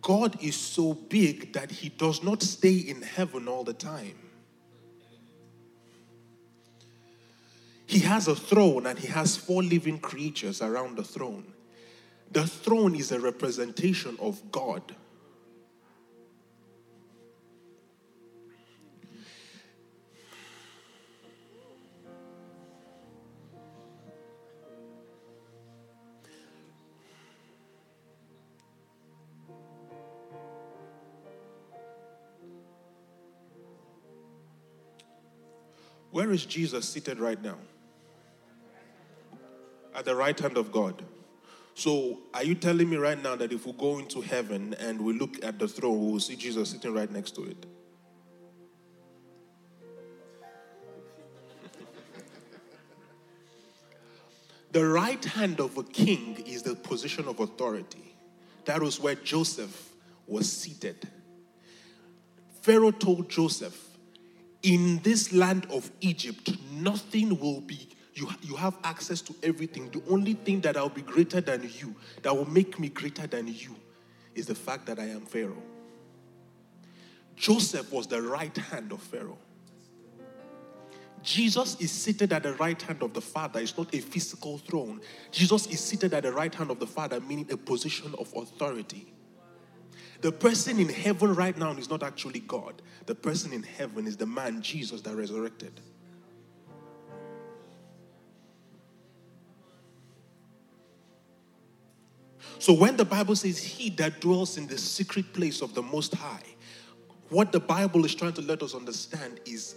God 0.00 0.42
is 0.42 0.56
so 0.56 0.94
big 0.94 1.52
that 1.52 1.70
he 1.70 1.88
does 1.88 2.22
not 2.22 2.42
stay 2.42 2.76
in 2.76 3.02
heaven 3.02 3.48
all 3.48 3.64
the 3.64 3.72
time. 3.72 4.16
He 7.86 8.00
has 8.00 8.28
a 8.28 8.34
throne 8.34 8.86
and 8.86 8.98
he 8.98 9.08
has 9.08 9.36
four 9.36 9.62
living 9.62 9.98
creatures 9.98 10.62
around 10.62 10.96
the 10.96 11.04
throne. 11.04 11.52
The 12.32 12.46
throne 12.46 12.94
is 12.94 13.12
a 13.12 13.20
representation 13.20 14.16
of 14.20 14.50
God. 14.50 14.94
Where 36.16 36.32
is 36.32 36.46
Jesus 36.46 36.88
seated 36.88 37.20
right 37.20 37.40
now? 37.42 37.58
At 39.94 40.06
the 40.06 40.16
right 40.16 40.40
hand 40.40 40.56
of 40.56 40.72
God. 40.72 41.02
So, 41.74 42.20
are 42.32 42.42
you 42.42 42.54
telling 42.54 42.88
me 42.88 42.96
right 42.96 43.22
now 43.22 43.36
that 43.36 43.52
if 43.52 43.66
we 43.66 43.72
go 43.72 43.98
into 43.98 44.22
heaven 44.22 44.74
and 44.80 45.02
we 45.02 45.12
look 45.12 45.44
at 45.44 45.58
the 45.58 45.68
throne, 45.68 46.06
we 46.06 46.12
will 46.12 46.20
see 46.20 46.34
Jesus 46.34 46.70
sitting 46.70 46.94
right 46.94 47.10
next 47.10 47.32
to 47.32 47.44
it? 47.44 47.66
the 54.72 54.86
right 54.86 55.22
hand 55.22 55.60
of 55.60 55.76
a 55.76 55.82
king 55.82 56.42
is 56.46 56.62
the 56.62 56.76
position 56.76 57.28
of 57.28 57.40
authority. 57.40 58.16
That 58.64 58.80
was 58.80 58.98
where 58.98 59.16
Joseph 59.16 59.92
was 60.26 60.50
seated. 60.50 61.06
Pharaoh 62.62 62.90
told 62.90 63.28
Joseph, 63.28 63.85
in 64.62 65.00
this 65.02 65.32
land 65.32 65.66
of 65.70 65.90
Egypt, 66.00 66.50
nothing 66.72 67.38
will 67.38 67.60
be, 67.60 67.88
you, 68.14 68.28
you 68.42 68.56
have 68.56 68.76
access 68.84 69.20
to 69.22 69.34
everything. 69.42 69.90
The 69.90 70.02
only 70.08 70.34
thing 70.34 70.60
that 70.62 70.76
will 70.76 70.88
be 70.88 71.02
greater 71.02 71.40
than 71.40 71.62
you, 71.78 71.94
that 72.22 72.36
will 72.36 72.50
make 72.50 72.78
me 72.80 72.88
greater 72.88 73.26
than 73.26 73.46
you, 73.48 73.76
is 74.34 74.46
the 74.46 74.54
fact 74.54 74.86
that 74.86 74.98
I 74.98 75.04
am 75.04 75.22
Pharaoh. 75.22 75.62
Joseph 77.36 77.92
was 77.92 78.06
the 78.06 78.22
right 78.22 78.56
hand 78.56 78.92
of 78.92 79.00
Pharaoh. 79.00 79.38
Jesus 81.22 81.76
is 81.80 81.90
seated 81.90 82.32
at 82.32 82.44
the 82.44 82.54
right 82.54 82.80
hand 82.80 83.02
of 83.02 83.12
the 83.12 83.20
Father. 83.20 83.58
It's 83.60 83.76
not 83.76 83.92
a 83.94 84.00
physical 84.00 84.58
throne. 84.58 85.00
Jesus 85.32 85.66
is 85.66 85.80
seated 85.80 86.14
at 86.14 86.22
the 86.22 86.32
right 86.32 86.54
hand 86.54 86.70
of 86.70 86.78
the 86.78 86.86
Father, 86.86 87.20
meaning 87.20 87.48
a 87.50 87.56
position 87.56 88.14
of 88.18 88.32
authority. 88.36 89.12
The 90.20 90.32
person 90.32 90.78
in 90.78 90.88
heaven 90.88 91.34
right 91.34 91.56
now 91.56 91.72
is 91.72 91.90
not 91.90 92.02
actually 92.02 92.40
God. 92.40 92.82
The 93.06 93.14
person 93.14 93.52
in 93.52 93.62
heaven 93.62 94.06
is 94.06 94.16
the 94.16 94.26
man, 94.26 94.62
Jesus, 94.62 95.00
that 95.02 95.14
resurrected. 95.14 95.80
So 102.58 102.72
when 102.72 102.96
the 102.96 103.04
Bible 103.04 103.36
says, 103.36 103.62
He 103.62 103.90
that 103.90 104.20
dwells 104.20 104.56
in 104.56 104.66
the 104.66 104.78
secret 104.78 105.32
place 105.32 105.60
of 105.60 105.74
the 105.74 105.82
Most 105.82 106.14
High, 106.14 106.42
what 107.28 107.52
the 107.52 107.60
Bible 107.60 108.04
is 108.04 108.14
trying 108.14 108.32
to 108.34 108.42
let 108.42 108.62
us 108.62 108.74
understand 108.74 109.40
is 109.44 109.74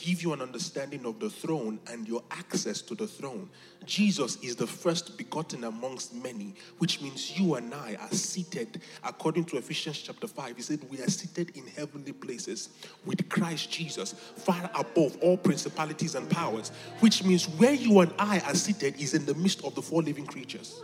give 0.00 0.22
you 0.22 0.32
an 0.32 0.40
understanding 0.40 1.04
of 1.04 1.20
the 1.20 1.28
throne 1.28 1.78
and 1.86 2.08
your 2.08 2.22
access 2.30 2.80
to 2.82 2.94
the 2.94 3.06
throne. 3.06 3.48
Jesus 3.84 4.36
is 4.42 4.56
the 4.56 4.66
first 4.66 5.16
begotten 5.18 5.64
amongst 5.64 6.14
many, 6.14 6.54
which 6.78 7.00
means 7.02 7.38
you 7.38 7.54
and 7.54 7.72
I 7.74 7.96
are 8.00 8.10
seated, 8.10 8.80
according 9.04 9.44
to 9.46 9.58
Ephesians 9.58 9.98
chapter 9.98 10.26
5. 10.26 10.56
He 10.56 10.62
said, 10.62 10.80
We 10.90 11.00
are 11.00 11.08
seated 11.08 11.56
in 11.56 11.66
heavenly 11.66 12.12
places 12.12 12.70
with 13.04 13.28
Christ 13.28 13.70
Jesus, 13.70 14.12
far 14.12 14.70
above 14.74 15.16
all 15.20 15.36
principalities 15.36 16.14
and 16.14 16.28
powers, 16.30 16.70
which 17.00 17.22
means 17.24 17.46
where 17.46 17.74
you 17.74 18.00
and 18.00 18.12
I 18.18 18.40
are 18.40 18.54
seated 18.54 19.00
is 19.00 19.14
in 19.14 19.26
the 19.26 19.34
midst 19.34 19.64
of 19.64 19.74
the 19.74 19.82
four 19.82 20.02
living 20.02 20.26
creatures. 20.26 20.82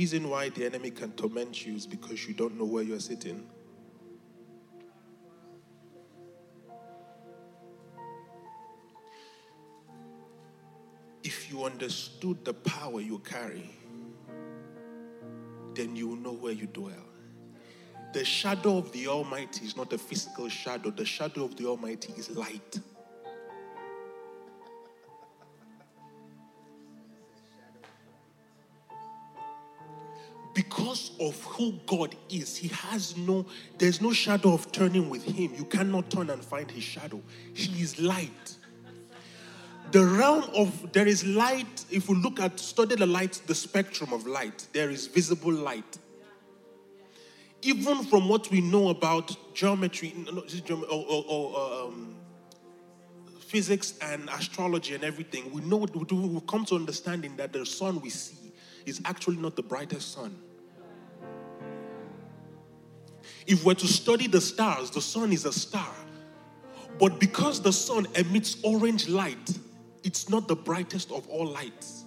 Reason 0.00 0.30
why 0.30 0.48
the 0.48 0.64
enemy 0.64 0.90
can 0.90 1.12
torment 1.12 1.66
you 1.66 1.74
is 1.74 1.86
because 1.86 2.26
you 2.26 2.32
don't 2.32 2.58
know 2.58 2.64
where 2.64 2.82
you're 2.82 2.98
sitting. 2.98 3.46
If 11.22 11.50
you 11.50 11.64
understood 11.64 12.42
the 12.46 12.54
power 12.54 13.02
you 13.02 13.18
carry, 13.18 13.68
then 15.74 15.94
you 15.94 16.08
will 16.08 16.16
know 16.16 16.32
where 16.32 16.54
you 16.54 16.66
dwell. 16.66 17.06
The 18.14 18.24
shadow 18.24 18.78
of 18.78 18.90
the 18.92 19.06
Almighty 19.06 19.66
is 19.66 19.76
not 19.76 19.92
a 19.92 19.98
physical 19.98 20.48
shadow, 20.48 20.90
the 20.90 21.04
shadow 21.04 21.44
of 21.44 21.56
the 21.56 21.66
Almighty 21.66 22.14
is 22.16 22.30
light. 22.30 22.80
Because 30.90 31.12
of 31.20 31.40
who 31.44 31.72
God 31.86 32.16
is, 32.28 32.56
He 32.56 32.66
has 32.68 33.16
no, 33.16 33.46
there's 33.78 34.00
no 34.00 34.12
shadow 34.12 34.54
of 34.54 34.72
turning 34.72 35.08
with 35.08 35.24
Him. 35.24 35.54
You 35.56 35.64
cannot 35.64 36.10
turn 36.10 36.30
and 36.30 36.44
find 36.44 36.68
His 36.68 36.82
shadow. 36.82 37.22
He 37.54 37.80
is 37.80 38.00
light. 38.00 38.56
The 39.92 40.04
realm 40.04 40.44
of, 40.52 40.92
there 40.92 41.06
is 41.06 41.24
light, 41.24 41.84
if 41.92 42.08
we 42.08 42.16
look 42.16 42.40
at, 42.40 42.58
study 42.58 42.96
the 42.96 43.06
light, 43.06 43.40
the 43.46 43.54
spectrum 43.54 44.12
of 44.12 44.26
light, 44.26 44.66
there 44.72 44.90
is 44.90 45.06
visible 45.06 45.52
light. 45.52 45.98
Even 47.62 48.02
from 48.04 48.28
what 48.28 48.50
we 48.50 48.60
know 48.60 48.88
about 48.88 49.36
geometry, 49.54 50.12
or, 50.90 51.04
or, 51.08 51.24
or 51.28 51.86
um, 51.86 52.16
physics 53.38 53.94
and 54.02 54.28
astrology 54.30 54.94
and 54.94 55.04
everything, 55.04 55.52
we 55.52 55.60
know, 55.62 55.76
we 55.76 56.40
come 56.48 56.64
to 56.64 56.74
understanding 56.74 57.36
that 57.36 57.52
the 57.52 57.64
sun 57.64 58.00
we 58.00 58.10
see 58.10 58.52
is 58.86 59.00
actually 59.04 59.36
not 59.36 59.54
the 59.54 59.62
brightest 59.62 60.14
sun. 60.14 60.36
If 63.50 63.64
we're 63.64 63.74
to 63.74 63.88
study 63.88 64.28
the 64.28 64.40
stars, 64.40 64.92
the 64.92 65.00
sun 65.00 65.32
is 65.32 65.44
a 65.44 65.52
star. 65.52 65.92
But 67.00 67.18
because 67.18 67.60
the 67.60 67.72
sun 67.72 68.06
emits 68.14 68.58
orange 68.62 69.08
light, 69.08 69.58
it's 70.04 70.28
not 70.28 70.46
the 70.46 70.54
brightest 70.54 71.10
of 71.10 71.26
all 71.26 71.46
lights. 71.46 72.04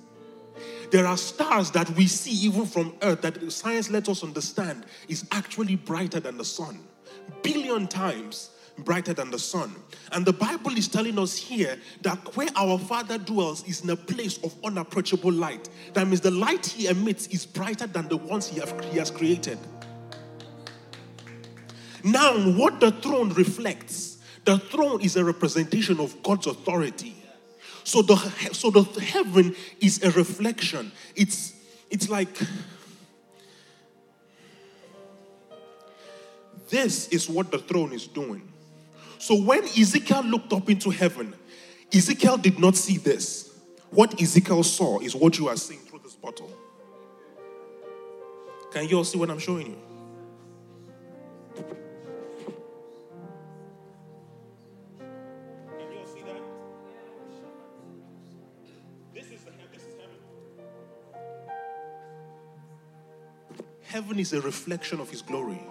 There 0.90 1.06
are 1.06 1.18
stars 1.18 1.70
that 1.72 1.90
we 1.98 2.08
see 2.08 2.48
even 2.48 2.66
from 2.66 2.94
Earth 3.02 3.24
that 3.24 3.52
science 3.52 3.90
lets 3.90 4.08
us 4.08 4.24
understand 4.24 4.86
is 5.10 5.28
actually 5.34 5.76
brighter 5.76 6.22
than 6.22 6.38
the 6.38 6.46
sun. 6.46 6.80
Billion 7.42 7.88
times 7.88 8.52
brighter 8.78 9.14
than 9.14 9.30
the 9.30 9.40
sun. 9.40 9.76
And 10.14 10.26
the 10.26 10.32
Bible 10.34 10.78
is 10.78 10.88
telling 10.88 11.20
us 11.20 11.36
here 11.36 11.78
that 12.04 12.38
where 12.38 12.48
our 12.56 12.80
Father 12.80 13.18
dwells 13.18 13.68
is 13.68 13.84
in 13.84 13.90
a 13.90 13.96
place 13.98 14.38
of 14.46 14.56
unapproachable 14.64 15.32
light. 15.32 15.68
That 15.94 16.08
means 16.08 16.22
the 16.22 16.32
light 16.32 16.66
He 16.66 16.88
emits 16.88 17.28
is 17.28 17.46
brighter 17.46 17.88
than 17.88 18.08
the 18.08 18.18
ones 18.18 18.48
He, 18.48 18.62
have, 18.62 18.80
he 18.86 18.98
has 18.98 19.12
created. 19.12 19.60
Now, 22.04 22.34
what 22.52 22.82
the 22.82 22.92
throne 22.92 23.30
reflects, 23.30 24.18
the 24.44 24.60
throne 24.60 25.02
is 25.02 25.16
a 25.16 25.24
representation 25.24 26.00
of 26.00 26.22
God's 26.22 26.48
authority. 26.48 27.16
So 27.86 28.02
the 28.02 28.16
so 28.54 28.70
the 28.70 28.84
heaven 29.02 29.56
is 29.80 30.04
a 30.04 30.12
reflection. 30.12 30.92
It's 31.16 31.54
it's 31.90 32.10
like 32.10 32.38
this 36.70 37.08
is 37.10 37.30
what 37.30 37.52
the 37.52 37.60
throne 37.60 37.94
is 37.94 38.08
doing. 38.08 38.48
So 39.20 39.42
when 39.42 39.64
Ezekiel 39.64 40.24
looked 40.24 40.52
up 40.54 40.70
into 40.70 40.90
heaven, 40.90 41.34
Ezekiel 41.94 42.38
did 42.38 42.60
not 42.60 42.76
see 42.76 42.98
this. 42.98 43.54
What 43.90 44.20
Ezekiel 44.22 44.64
saw 44.64 45.00
is 45.00 45.16
what 45.16 45.38
you 45.38 45.48
are 45.48 45.56
seeing 45.56 45.80
through 45.82 46.00
this 46.00 46.16
bottle. 46.16 46.52
Can 48.72 48.90
you 48.90 48.98
all 48.98 49.04
see 49.04 49.18
what 49.18 49.30
I'm 49.30 49.40
showing 49.40 49.68
you? 49.68 49.93
Heaven 63.94 64.18
is 64.18 64.34
a 64.34 64.42
reflection 64.42 65.00
of 65.00 65.08
His 65.12 65.22
glory. 65.22 65.62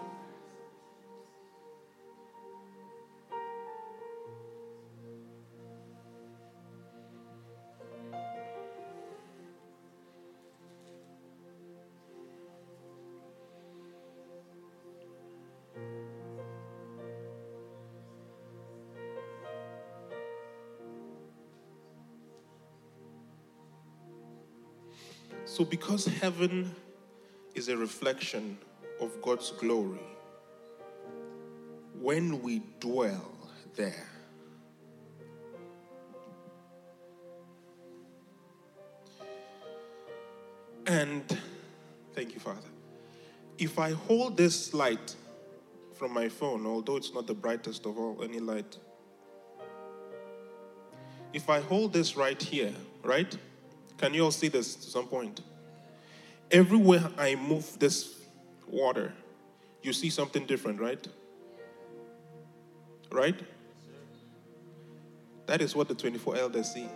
So, 25.45 25.65
because 25.65 26.07
heaven 26.07 26.73
is 27.63 27.69
a 27.69 27.77
reflection 27.77 28.59
of 29.01 29.23
God's 29.23 29.53
glory, 29.53 30.01
when 32.01 32.43
we 32.43 32.61
dwell 32.81 33.31
there, 33.77 34.09
and 40.89 41.39
thank 42.17 42.35
you, 42.35 42.41
Father. 42.41 42.59
If 43.59 43.79
I 43.79 43.93
hold 43.93 44.37
this 44.37 44.75
light 44.75 45.15
from 45.95 46.13
my 46.13 46.29
phone, 46.29 46.67
although 46.67 46.97
it's 46.97 47.15
not 47.15 47.29
the 47.29 47.35
brightest 47.35 47.87
of 47.87 47.97
all 47.97 48.25
any 48.25 48.41
light, 48.41 48.77
if 51.33 51.49
I 51.49 51.61
hold 51.61 51.93
this 51.93 52.17
right 52.17 52.43
here, 52.43 52.75
right? 53.05 53.37
Can 53.99 54.15
you 54.15 54.25
all 54.25 54.33
see 54.33 54.49
this 54.49 54.75
to 54.75 54.91
some 54.91 55.07
point? 55.07 55.43
Everywhere 56.53 57.11
I 57.17 57.35
move 57.35 57.79
this 57.79 58.21
water, 58.69 59.15
you 59.83 59.93
see 59.95 60.11
something 60.11 60.45
different, 60.45 60.81
right? 60.81 61.09
Right? 63.11 63.41
That 65.47 65.63
is 65.63 65.75
what 65.75 65.89
the 65.89 65.95
24 65.95 66.37
elders 66.37 66.71
see. 66.73 66.89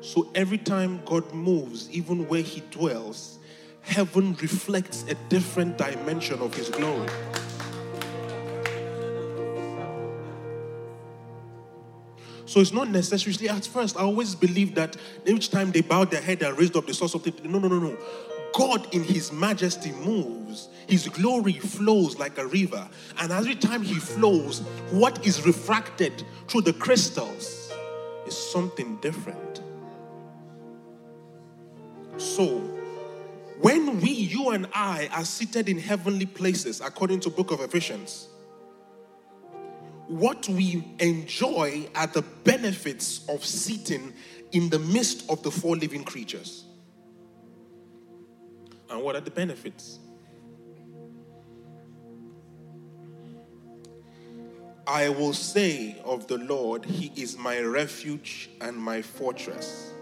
So 0.00 0.30
every 0.34 0.58
time 0.58 1.00
God 1.06 1.32
moves, 1.32 1.90
even 1.90 2.28
where 2.28 2.42
He 2.42 2.62
dwells, 2.70 3.38
heaven 3.80 4.34
reflects 4.34 5.04
a 5.08 5.14
different 5.30 5.78
dimension 5.78 6.40
of 6.40 6.54
His 6.54 6.68
glory. 6.68 7.08
So 12.54 12.60
it's 12.60 12.72
not 12.72 12.88
necessarily 12.88 13.48
at 13.48 13.66
first. 13.66 13.96
I 13.96 14.02
always 14.02 14.36
believe 14.36 14.76
that 14.76 14.96
each 15.26 15.50
time 15.50 15.72
they 15.72 15.80
bowed 15.80 16.12
their 16.12 16.20
head 16.20 16.40
and 16.40 16.56
raised 16.56 16.76
up, 16.76 16.86
they 16.86 16.92
saw 16.92 17.08
something. 17.08 17.34
No, 17.42 17.58
no, 17.58 17.66
no, 17.66 17.80
no. 17.80 17.98
God 18.54 18.94
in 18.94 19.02
His 19.02 19.32
majesty 19.32 19.90
moves. 19.90 20.68
His 20.86 21.08
glory 21.08 21.54
flows 21.54 22.16
like 22.16 22.38
a 22.38 22.46
river. 22.46 22.88
And 23.18 23.32
every 23.32 23.56
time 23.56 23.82
He 23.82 23.96
flows, 23.96 24.60
what 24.92 25.26
is 25.26 25.44
refracted 25.44 26.22
through 26.46 26.60
the 26.60 26.74
crystals 26.74 27.72
is 28.24 28.36
something 28.36 28.98
different. 28.98 29.60
So, 32.18 32.58
when 33.62 34.00
we, 34.00 34.10
you 34.10 34.50
and 34.50 34.68
I, 34.72 35.08
are 35.10 35.24
seated 35.24 35.68
in 35.68 35.76
heavenly 35.80 36.26
places, 36.26 36.80
according 36.80 37.18
to 37.22 37.30
Book 37.30 37.50
of 37.50 37.58
Ephesians, 37.58 38.28
what 40.08 40.48
we 40.48 40.84
enjoy 40.98 41.88
are 41.94 42.06
the 42.06 42.22
benefits 42.44 43.26
of 43.28 43.44
sitting 43.44 44.12
in 44.52 44.68
the 44.68 44.78
midst 44.78 45.28
of 45.30 45.42
the 45.42 45.50
four 45.50 45.76
living 45.76 46.04
creatures. 46.04 46.64
And 48.90 49.02
what 49.02 49.16
are 49.16 49.20
the 49.20 49.30
benefits? 49.30 49.98
I 54.86 55.08
will 55.08 55.32
say 55.32 55.96
of 56.04 56.26
the 56.26 56.36
Lord, 56.36 56.84
He 56.84 57.10
is 57.16 57.38
my 57.38 57.60
refuge 57.60 58.50
and 58.60 58.76
my 58.76 59.00
fortress. 59.00 59.92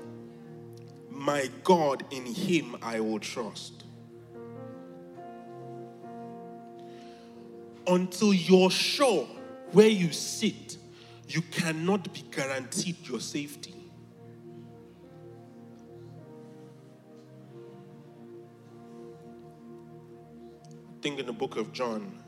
My 1.08 1.48
God, 1.62 2.04
in 2.10 2.26
Him 2.26 2.76
I 2.82 2.98
will 2.98 3.20
trust. 3.20 3.84
Until 7.86 8.34
you're 8.34 8.70
sure 8.70 9.28
where 9.72 9.88
you 9.88 10.12
sit, 10.12 10.76
you 11.28 11.40
cannot 11.42 12.12
be 12.12 12.22
guaranteed 12.30 13.08
your 13.08 13.20
safety. 13.20 13.74
I 20.66 21.02
think 21.02 21.18
in 21.18 21.26
the 21.26 21.32
book 21.32 21.56
of 21.56 21.72
John, 21.72 22.22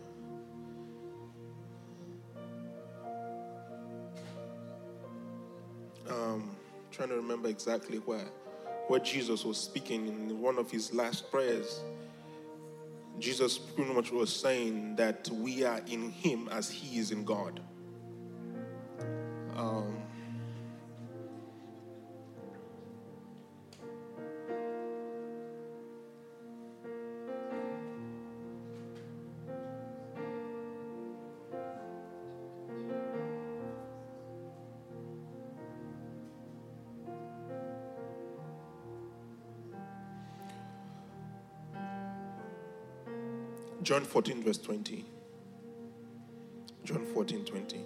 um, 6.08 6.50
trying 6.90 7.10
to 7.10 7.16
remember 7.16 7.48
exactly 7.48 7.98
where, 7.98 8.26
where 8.88 9.00
Jesus 9.00 9.44
was 9.44 9.58
speaking 9.58 10.08
in 10.08 10.40
one 10.40 10.58
of 10.58 10.70
his 10.70 10.92
last 10.92 11.30
prayers. 11.30 11.82
Jesus 13.18 13.58
pretty 13.58 13.92
much 13.92 14.10
was 14.10 14.34
saying 14.34 14.96
that 14.96 15.28
we 15.30 15.64
are 15.64 15.80
in 15.86 16.10
Him 16.10 16.48
as 16.50 16.70
He 16.70 16.98
is 16.98 17.10
in 17.10 17.24
God. 17.24 17.60
John 43.84 44.02
14, 44.02 44.42
verse 44.42 44.56
20. 44.56 45.04
John 46.84 47.04
14, 47.04 47.44
20. 47.44 47.80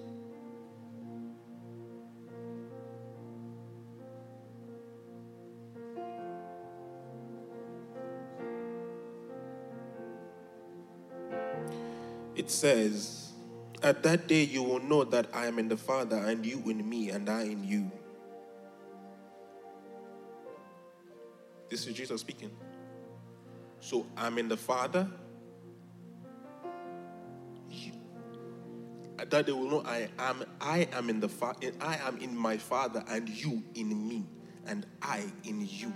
It 12.36 12.48
says, 12.48 13.32
At 13.82 14.04
that 14.04 14.28
day 14.28 14.44
you 14.44 14.62
will 14.62 14.78
know 14.78 15.02
that 15.02 15.26
I 15.34 15.46
am 15.46 15.58
in 15.58 15.68
the 15.68 15.76
Father, 15.76 16.16
and 16.16 16.46
you 16.46 16.62
in 16.66 16.88
me, 16.88 17.10
and 17.10 17.28
I 17.28 17.42
in 17.42 17.64
you. 17.64 17.90
This 21.68 21.88
is 21.88 21.94
Jesus 21.94 22.20
speaking. 22.20 22.52
So 23.80 24.06
I'm 24.16 24.38
in 24.38 24.46
the 24.46 24.56
Father. 24.56 25.10
That 29.30 29.46
they 29.46 29.52
will 29.52 29.70
know 29.70 29.82
I 29.84 30.08
am 30.18 30.44
I 30.60 30.88
am 30.92 31.10
in 31.10 31.20
the 31.20 31.28
Father 31.28 31.72
I 31.80 31.96
am 31.96 32.18
in 32.18 32.36
my 32.36 32.56
Father 32.56 33.04
and 33.08 33.28
you 33.28 33.62
in 33.74 34.08
me 34.08 34.24
and 34.66 34.86
I 35.02 35.24
in 35.44 35.66
you. 35.66 35.92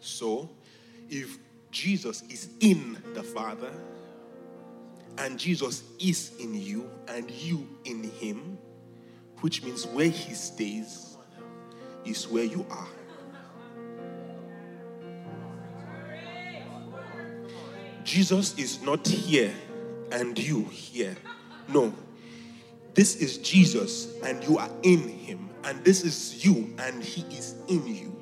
So 0.00 0.50
if 1.08 1.38
Jesus 1.70 2.22
is 2.22 2.50
in 2.60 2.98
the 3.14 3.22
Father 3.22 3.72
and 5.18 5.38
Jesus 5.38 5.82
is 5.98 6.32
in 6.38 6.54
you 6.54 6.90
and 7.08 7.30
you 7.30 7.68
in 7.84 8.04
him, 8.04 8.58
which 9.40 9.62
means 9.62 9.86
where 9.86 10.08
he 10.08 10.34
stays 10.34 11.16
is 12.04 12.26
where 12.28 12.44
you 12.44 12.66
are. 12.70 12.88
Jesus 18.04 18.58
is 18.58 18.82
not 18.82 19.06
here 19.06 19.54
and 20.12 20.38
you 20.38 20.64
here. 20.64 21.16
No. 21.68 21.92
This 22.94 23.16
is 23.16 23.38
Jesus 23.38 24.14
and 24.22 24.44
you 24.44 24.58
are 24.58 24.70
in 24.82 25.08
him. 25.08 25.48
And 25.64 25.82
this 25.84 26.04
is 26.04 26.44
you 26.44 26.74
and 26.78 27.02
he 27.02 27.22
is 27.36 27.54
in 27.68 27.86
you. 27.86 28.16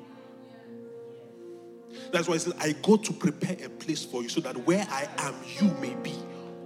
That's 2.11 2.27
why 2.27 2.35
I 2.35 2.37
said, 2.37 2.53
I 2.59 2.73
go 2.81 2.97
to 2.97 3.13
prepare 3.13 3.57
a 3.65 3.69
place 3.69 4.03
for 4.03 4.21
you 4.23 4.29
so 4.29 4.41
that 4.41 4.57
where 4.65 4.85
I 4.89 5.07
am, 5.17 5.35
you 5.59 5.69
may 5.79 5.93
be 5.95 6.15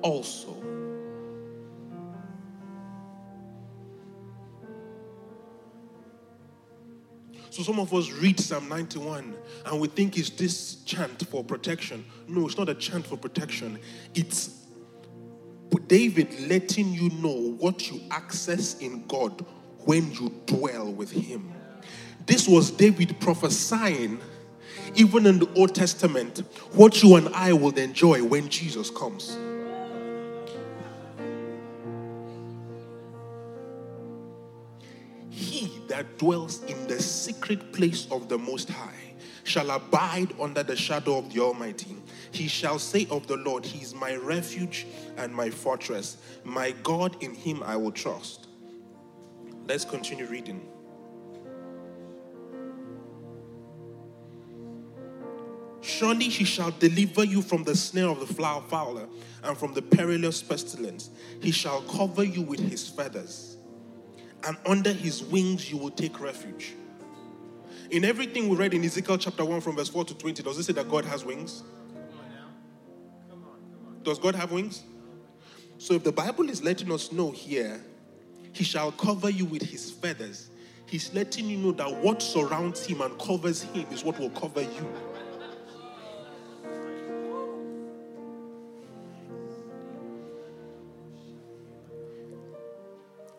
also. 0.01 0.55
So 7.49 7.63
some 7.63 7.79
of 7.79 7.93
us 7.93 8.11
read 8.11 8.39
Psalm 8.39 8.67
91 8.67 9.33
and 9.65 9.79
we 9.79 9.88
think 9.88 10.17
it's 10.17 10.29
this 10.29 10.83
chant 10.83 11.25
for 11.27 11.43
protection. 11.43 12.03
No, 12.27 12.47
it's 12.47 12.57
not 12.57 12.67
a 12.67 12.75
chant 12.75 13.07
for 13.07 13.15
protection. 13.15 13.79
It's 14.13 14.64
David 15.88 16.50
letting 16.50 16.93
you 16.93 17.10
know 17.10 17.56
what 17.58 17.89
you 17.89 18.02
access 18.12 18.80
in 18.80 19.06
God 19.08 19.45
when 19.80 20.12
you 20.12 20.34
dwell 20.45 20.91
with 20.91 21.12
Him. 21.12 21.52
This 22.26 22.48
was 22.48 22.71
David 22.71 23.19
prophesying, 23.19 24.19
even 24.95 25.26
in 25.26 25.39
the 25.39 25.54
Old 25.54 25.76
Testament, 25.76 26.39
what 26.74 27.04
you 27.04 27.15
and 27.15 27.30
I 27.30 27.54
will 27.54 27.78
enjoy 27.78 28.24
when 28.24 28.50
Jesus 28.50 28.89
comes. 28.89 29.38
He 35.30 35.71
that 35.88 36.17
dwells 36.17 36.63
in 36.63 36.88
the 36.88 37.02
secret 37.02 37.74
place 37.74 38.08
of 38.10 38.28
the 38.30 38.38
Most 38.38 38.69
High 38.69 39.13
shall 39.43 39.69
abide 39.69 40.34
under 40.39 40.63
the 40.63 40.76
shadow 40.76 41.17
of 41.17 41.32
the 41.32 41.41
Almighty. 41.41 41.95
He 42.36 42.50
shall 42.50 42.80
say 42.80 43.08
of 43.10 43.28
the 43.28 43.38
Lord, 43.38 43.65
He 43.65 43.82
is 43.82 43.95
my 43.95 44.15
refuge 44.15 44.86
and 45.15 45.34
my 45.34 45.50
fortress. 45.50 46.17
My 46.43 46.71
God, 46.84 47.15
in 47.24 47.34
Him 47.34 47.63
I 47.63 47.78
will 47.78 47.93
trust. 47.93 48.48
Let's 49.67 49.86
continue 49.86 50.26
reading. 50.26 50.67
Surely 55.82 56.26
he 56.26 56.43
shall 56.43 56.71
deliver 56.71 57.24
you 57.24 57.41
from 57.41 57.63
the 57.63 57.76
snare 57.76 58.10
of 58.10 58.19
the 58.19 58.26
flower 58.26 58.62
fowler 58.67 59.08
and 59.43 59.56
from 59.56 59.74
the 59.74 59.82
perilous 59.82 60.41
pestilence. 60.41 61.12
He 61.41 61.52
shall 61.52 61.82
cover 61.84 62.24
you 62.24 62.41
with 62.41 62.60
his 62.60 62.89
feathers 62.89 63.56
and 64.45 64.58
under 64.65 64.91
his 64.91 65.24
wings 65.24 65.71
you 65.71 65.78
will 65.78 65.91
take 65.91 66.19
refuge. 66.19 66.74
In 67.91 68.04
everything 68.04 68.50
we 68.50 68.58
read 68.58 68.74
in 68.74 68.84
Ezekiel 68.84 69.19
chapter 69.19 69.45
1 69.45 69.62
from 69.62 69.76
verse 69.76 69.89
4 69.89 70.06
to 70.06 70.15
20, 70.15 70.43
does 70.43 70.58
it 70.58 70.63
say 70.63 70.74
that 70.74 70.89
God 70.89 71.06
has 71.06 71.24
wings? 71.24 71.63
Does 74.05 74.19
God 74.19 74.35
have 74.35 74.51
wings? 74.51 74.83
So 75.79 75.95
if 75.95 76.03
the 76.03 76.11
Bible 76.11 76.47
is 76.49 76.63
letting 76.63 76.91
us 76.91 77.11
know 77.11 77.31
here, 77.31 77.83
he 78.53 78.63
shall 78.63 78.91
cover 78.91 79.31
you 79.31 79.45
with 79.45 79.63
his 79.63 79.91
feathers, 79.91 80.51
he's 80.85 81.11
letting 81.13 81.49
you 81.49 81.57
know 81.57 81.71
that 81.73 81.91
what 81.91 82.21
surrounds 82.21 82.85
him 82.85 83.01
and 83.01 83.19
covers 83.19 83.63
him 83.63 83.87
is 83.91 84.03
what 84.03 84.19
will 84.19 84.29
cover 84.29 84.61
you. 84.61 84.87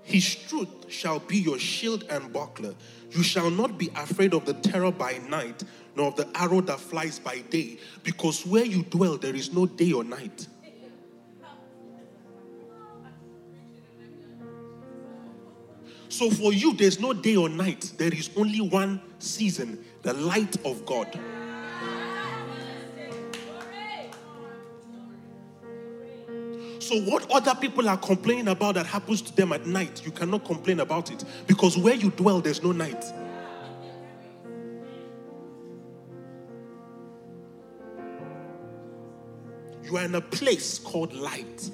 His 0.03 0.35
truth 0.35 0.69
shall 0.89 1.21
be 1.21 1.39
your 1.39 1.59
shield 1.59 2.05
and 2.11 2.33
buckler. 2.33 2.75
You 3.13 3.23
shall 3.23 3.51
not 3.51 3.79
be 3.79 3.91
afraid 3.95 4.35
of 4.35 4.45
the 4.45 4.55
terror 4.55 4.91
by 4.91 5.19
night, 5.29 5.63
nor 5.95 6.09
of 6.09 6.17
the 6.17 6.29
arrow 6.35 6.61
that 6.63 6.81
flies 6.81 7.19
by 7.21 7.39
day, 7.51 7.79
because 8.03 8.45
where 8.45 8.65
you 8.65 8.83
dwell 8.83 9.17
there 9.17 9.35
is 9.35 9.53
no 9.53 9.67
day 9.67 9.93
or 9.93 10.03
night. 10.03 10.49
So 16.09 16.31
for 16.31 16.53
you, 16.53 16.75
there's 16.75 17.01
no 17.01 17.13
day 17.13 17.37
or 17.37 17.49
night. 17.49 17.93
There 17.99 18.13
is 18.13 18.31
only 18.37 18.61
one 18.61 19.01
season 19.19 19.85
the 20.03 20.13
light 20.13 20.57
of 20.65 20.87
God. 20.87 21.19
So, 26.79 27.01
what 27.01 27.29
other 27.33 27.57
people 27.57 27.89
are 27.89 27.97
complaining 27.97 28.47
about 28.47 28.77
that 28.77 28.87
happens 28.87 29.21
to 29.23 29.35
them 29.35 29.53
at 29.53 29.67
night, 29.67 30.03
you 30.05 30.13
cannot 30.13 30.45
complain 30.45 30.79
about 30.79 31.11
it 31.11 31.25
because 31.49 31.77
where 31.77 31.95
you 31.95 32.11
dwell, 32.13 32.41
there's 32.41 32.63
no 32.63 32.71
night. 32.71 33.05
You 39.83 39.97
are 39.97 40.05
in 40.05 40.15
a 40.15 40.21
place 40.21 40.79
called 40.79 41.13
light, 41.13 41.69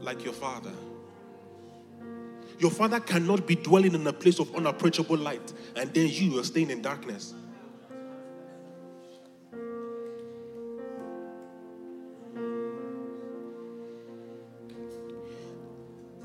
like 0.00 0.24
your 0.24 0.32
father. 0.32 0.72
Your 2.62 2.70
father 2.70 3.00
cannot 3.00 3.44
be 3.44 3.56
dwelling 3.56 3.92
in 3.92 4.06
a 4.06 4.12
place 4.12 4.38
of 4.38 4.54
unapproachable 4.54 5.16
light, 5.16 5.52
and 5.74 5.92
then 5.92 6.06
you 6.08 6.38
are 6.38 6.44
staying 6.44 6.70
in 6.70 6.80
darkness. 6.80 7.34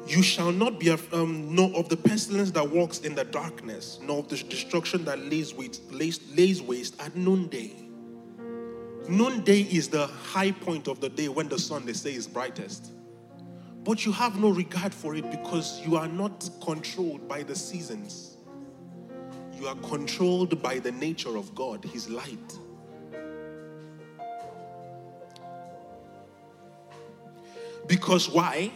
You 0.06 0.22
shall 0.22 0.52
not 0.52 0.80
be 0.80 0.92
um, 0.92 1.56
know 1.56 1.74
of 1.74 1.90
the 1.90 1.98
pestilence 1.98 2.52
that 2.52 2.70
walks 2.70 3.00
in 3.00 3.16
the 3.16 3.24
darkness, 3.24 3.98
nor 4.04 4.20
of 4.20 4.30
the 4.30 4.38
destruction 4.38 5.06
that 5.06 5.18
lays 5.18 5.56
waste, 5.56 5.92
lays, 5.92 6.20
lays 6.36 6.62
waste 6.62 7.02
at 7.02 7.16
noonday. 7.16 7.74
Noonday 9.10 9.62
is 9.62 9.88
the 9.88 10.06
high 10.06 10.52
point 10.52 10.88
of 10.88 11.02
the 11.02 11.10
day 11.10 11.30
when 11.30 11.50
the 11.50 11.58
sun, 11.58 11.88
they 11.88 11.94
say, 11.94 12.14
is 12.14 12.28
brightest. 12.28 12.92
But 13.88 14.06
you 14.06 14.12
have 14.12 14.38
no 14.38 14.50
regard 14.50 14.94
for 14.94 15.16
it 15.16 15.32
because 15.32 15.82
you 15.86 15.96
are 15.96 16.10
not 16.10 16.50
controlled 16.62 17.26
by 17.28 17.44
the 17.44 17.56
seasons. 17.56 18.36
You 19.54 19.68
are 19.68 19.76
controlled 19.76 20.62
by 20.62 20.80
the 20.80 20.92
nature 20.92 21.38
of 21.38 21.56
God, 21.56 21.86
His 21.86 22.10
light. 22.10 22.60
Because 27.88 28.30
why? 28.30 28.72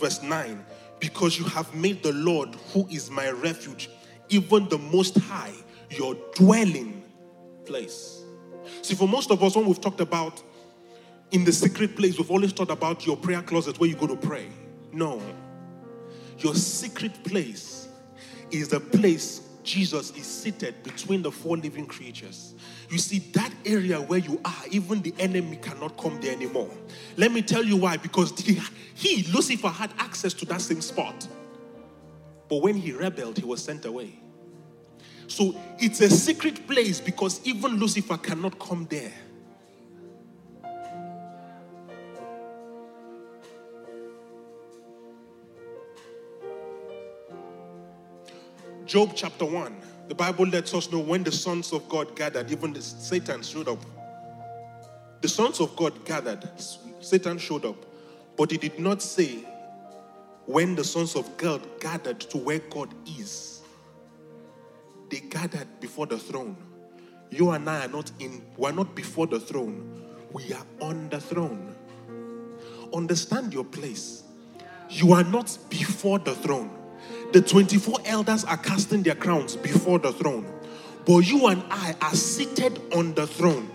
verse 0.00 0.22
9 0.22 0.64
because 0.98 1.38
you 1.38 1.44
have 1.46 1.74
made 1.74 2.02
the 2.02 2.12
Lord, 2.12 2.54
who 2.72 2.86
is 2.90 3.10
my 3.10 3.30
refuge, 3.30 3.88
even 4.28 4.68
the 4.68 4.76
Most 4.76 5.18
High, 5.18 5.54
your 5.88 6.14
dwelling 6.34 7.02
place. 7.64 8.22
See, 8.82 8.94
for 8.94 9.08
most 9.08 9.30
of 9.30 9.42
us, 9.42 9.56
when 9.56 9.64
we've 9.64 9.80
talked 9.80 10.00
about 10.00 10.42
in 11.32 11.44
the 11.44 11.52
secret 11.52 11.96
place, 11.96 12.18
we've 12.18 12.30
always 12.30 12.52
thought 12.52 12.70
about 12.70 13.06
your 13.06 13.16
prayer 13.16 13.42
closet 13.42 13.78
where 13.78 13.88
you 13.88 13.96
go 13.96 14.06
to 14.06 14.16
pray. 14.16 14.48
No. 14.92 15.22
Your 16.38 16.54
secret 16.54 17.22
place 17.24 17.88
is 18.50 18.68
the 18.68 18.80
place 18.80 19.48
Jesus 19.62 20.10
is 20.12 20.26
seated 20.26 20.82
between 20.82 21.22
the 21.22 21.30
four 21.30 21.56
living 21.56 21.86
creatures. 21.86 22.54
You 22.88 22.98
see, 22.98 23.18
that 23.34 23.52
area 23.64 24.00
where 24.00 24.18
you 24.18 24.40
are, 24.44 24.64
even 24.70 25.02
the 25.02 25.14
enemy 25.18 25.56
cannot 25.56 25.96
come 25.96 26.20
there 26.20 26.32
anymore. 26.32 26.70
Let 27.16 27.30
me 27.30 27.42
tell 27.42 27.62
you 27.62 27.76
why. 27.76 27.98
Because 27.98 28.36
he, 28.38 28.60
he, 28.94 29.22
Lucifer, 29.30 29.68
had 29.68 29.92
access 29.98 30.32
to 30.34 30.44
that 30.46 30.60
same 30.60 30.80
spot. 30.80 31.28
But 32.48 32.62
when 32.62 32.74
he 32.74 32.92
rebelled, 32.92 33.38
he 33.38 33.44
was 33.44 33.62
sent 33.62 33.84
away. 33.84 34.18
So 35.28 35.54
it's 35.78 36.00
a 36.00 36.10
secret 36.10 36.66
place 36.66 37.00
because 37.00 37.40
even 37.44 37.76
Lucifer 37.76 38.16
cannot 38.16 38.58
come 38.58 38.88
there. 38.90 39.12
Job 48.90 49.12
chapter 49.14 49.44
1, 49.44 49.76
the 50.08 50.16
Bible 50.16 50.46
lets 50.46 50.74
us 50.74 50.90
know 50.90 50.98
when 50.98 51.22
the 51.22 51.30
sons 51.30 51.72
of 51.72 51.88
God 51.88 52.16
gathered, 52.16 52.50
even 52.50 52.74
Satan 52.74 53.40
showed 53.40 53.68
up. 53.68 53.78
The 55.20 55.28
sons 55.28 55.60
of 55.60 55.76
God 55.76 56.04
gathered, 56.04 56.42
Satan 56.98 57.38
showed 57.38 57.64
up. 57.64 57.76
But 58.36 58.50
he 58.50 58.58
did 58.58 58.80
not 58.80 59.00
say 59.00 59.44
when 60.46 60.74
the 60.74 60.82
sons 60.82 61.14
of 61.14 61.36
God 61.36 61.64
gathered 61.78 62.18
to 62.18 62.38
where 62.38 62.58
God 62.58 62.92
is. 63.16 63.62
They 65.08 65.20
gathered 65.20 65.68
before 65.78 66.06
the 66.06 66.18
throne. 66.18 66.56
You 67.30 67.50
and 67.50 67.70
I 67.70 67.84
are 67.84 67.88
not 67.88 68.10
in, 68.18 68.42
we 68.56 68.68
are 68.68 68.72
not 68.72 68.96
before 68.96 69.28
the 69.28 69.38
throne. 69.38 70.04
We 70.32 70.52
are 70.52 70.66
on 70.80 71.10
the 71.10 71.20
throne. 71.20 71.76
Understand 72.92 73.54
your 73.54 73.66
place. 73.66 74.24
You 74.88 75.12
are 75.12 75.22
not 75.22 75.56
before 75.68 76.18
the 76.18 76.34
throne. 76.34 76.78
The 77.32 77.40
24 77.40 77.98
elders 78.06 78.44
are 78.44 78.56
casting 78.56 79.04
their 79.04 79.14
crowns 79.14 79.54
before 79.54 80.00
the 80.00 80.12
throne. 80.12 80.44
But 81.06 81.18
you 81.18 81.46
and 81.46 81.62
I 81.70 81.94
are 82.02 82.14
seated 82.14 82.80
on 82.92 83.14
the 83.14 83.26
throne. 83.26 83.70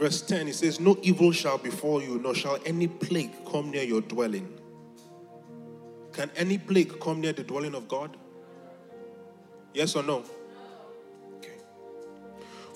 Verse 0.00 0.22
10, 0.22 0.46
he 0.46 0.52
says, 0.52 0.80
No 0.80 0.98
evil 1.02 1.30
shall 1.30 1.58
befall 1.58 2.02
you, 2.02 2.18
nor 2.18 2.34
shall 2.34 2.58
any 2.64 2.88
plague 2.88 3.32
come 3.50 3.70
near 3.70 3.82
your 3.82 4.00
dwelling. 4.00 4.58
Can 6.12 6.30
any 6.36 6.56
plague 6.58 6.98
come 7.00 7.20
near 7.20 7.32
the 7.32 7.44
dwelling 7.44 7.74
of 7.74 7.86
God? 7.86 8.16
Yes 9.74 9.94
or 9.94 10.02
no? 10.02 10.24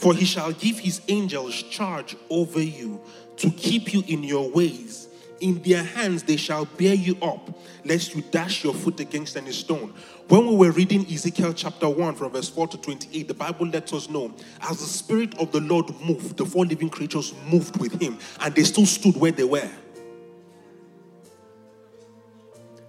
For 0.05 0.13
he 0.13 0.27
shall 0.27 0.53
give 0.53 0.79
his 0.79 1.01
angels 1.09 1.63
charge 1.63 2.15
over 2.29 2.61
you 2.61 3.01
to 3.39 3.51
keep 3.51 3.95
you 3.95 4.05
in 4.07 4.23
your 4.23 4.51
ways. 4.51 5.09
In 5.41 5.63
their 5.63 5.83
hands 5.83 6.25
they 6.25 6.37
shall 6.37 6.67
bear 6.67 6.93
you 6.93 7.17
up, 7.23 7.49
lest 7.87 8.15
you 8.15 8.21
dash 8.31 8.65
your 8.65 8.75
foot 8.75 9.01
against 9.01 9.35
any 9.35 9.53
stone. 9.53 9.95
When 10.29 10.47
we 10.47 10.57
were 10.57 10.73
reading 10.73 11.07
Ezekiel 11.11 11.55
chapter 11.55 11.89
1 11.89 12.17
from 12.17 12.33
verse 12.33 12.51
4 12.51 12.69
to 12.69 12.77
28, 12.77 13.29
the 13.29 13.33
Bible 13.33 13.67
lets 13.67 13.95
us 13.95 14.11
know 14.11 14.35
as 14.61 14.79
the 14.81 14.85
Spirit 14.85 15.39
of 15.39 15.53
the 15.53 15.61
Lord 15.61 15.89
moved, 16.03 16.37
the 16.37 16.45
four 16.45 16.67
living 16.67 16.91
creatures 16.91 17.33
moved 17.51 17.81
with 17.81 17.99
him, 17.99 18.19
and 18.41 18.55
they 18.55 18.65
still 18.65 18.85
stood 18.85 19.17
where 19.17 19.33
they 19.33 19.45
were. 19.45 19.71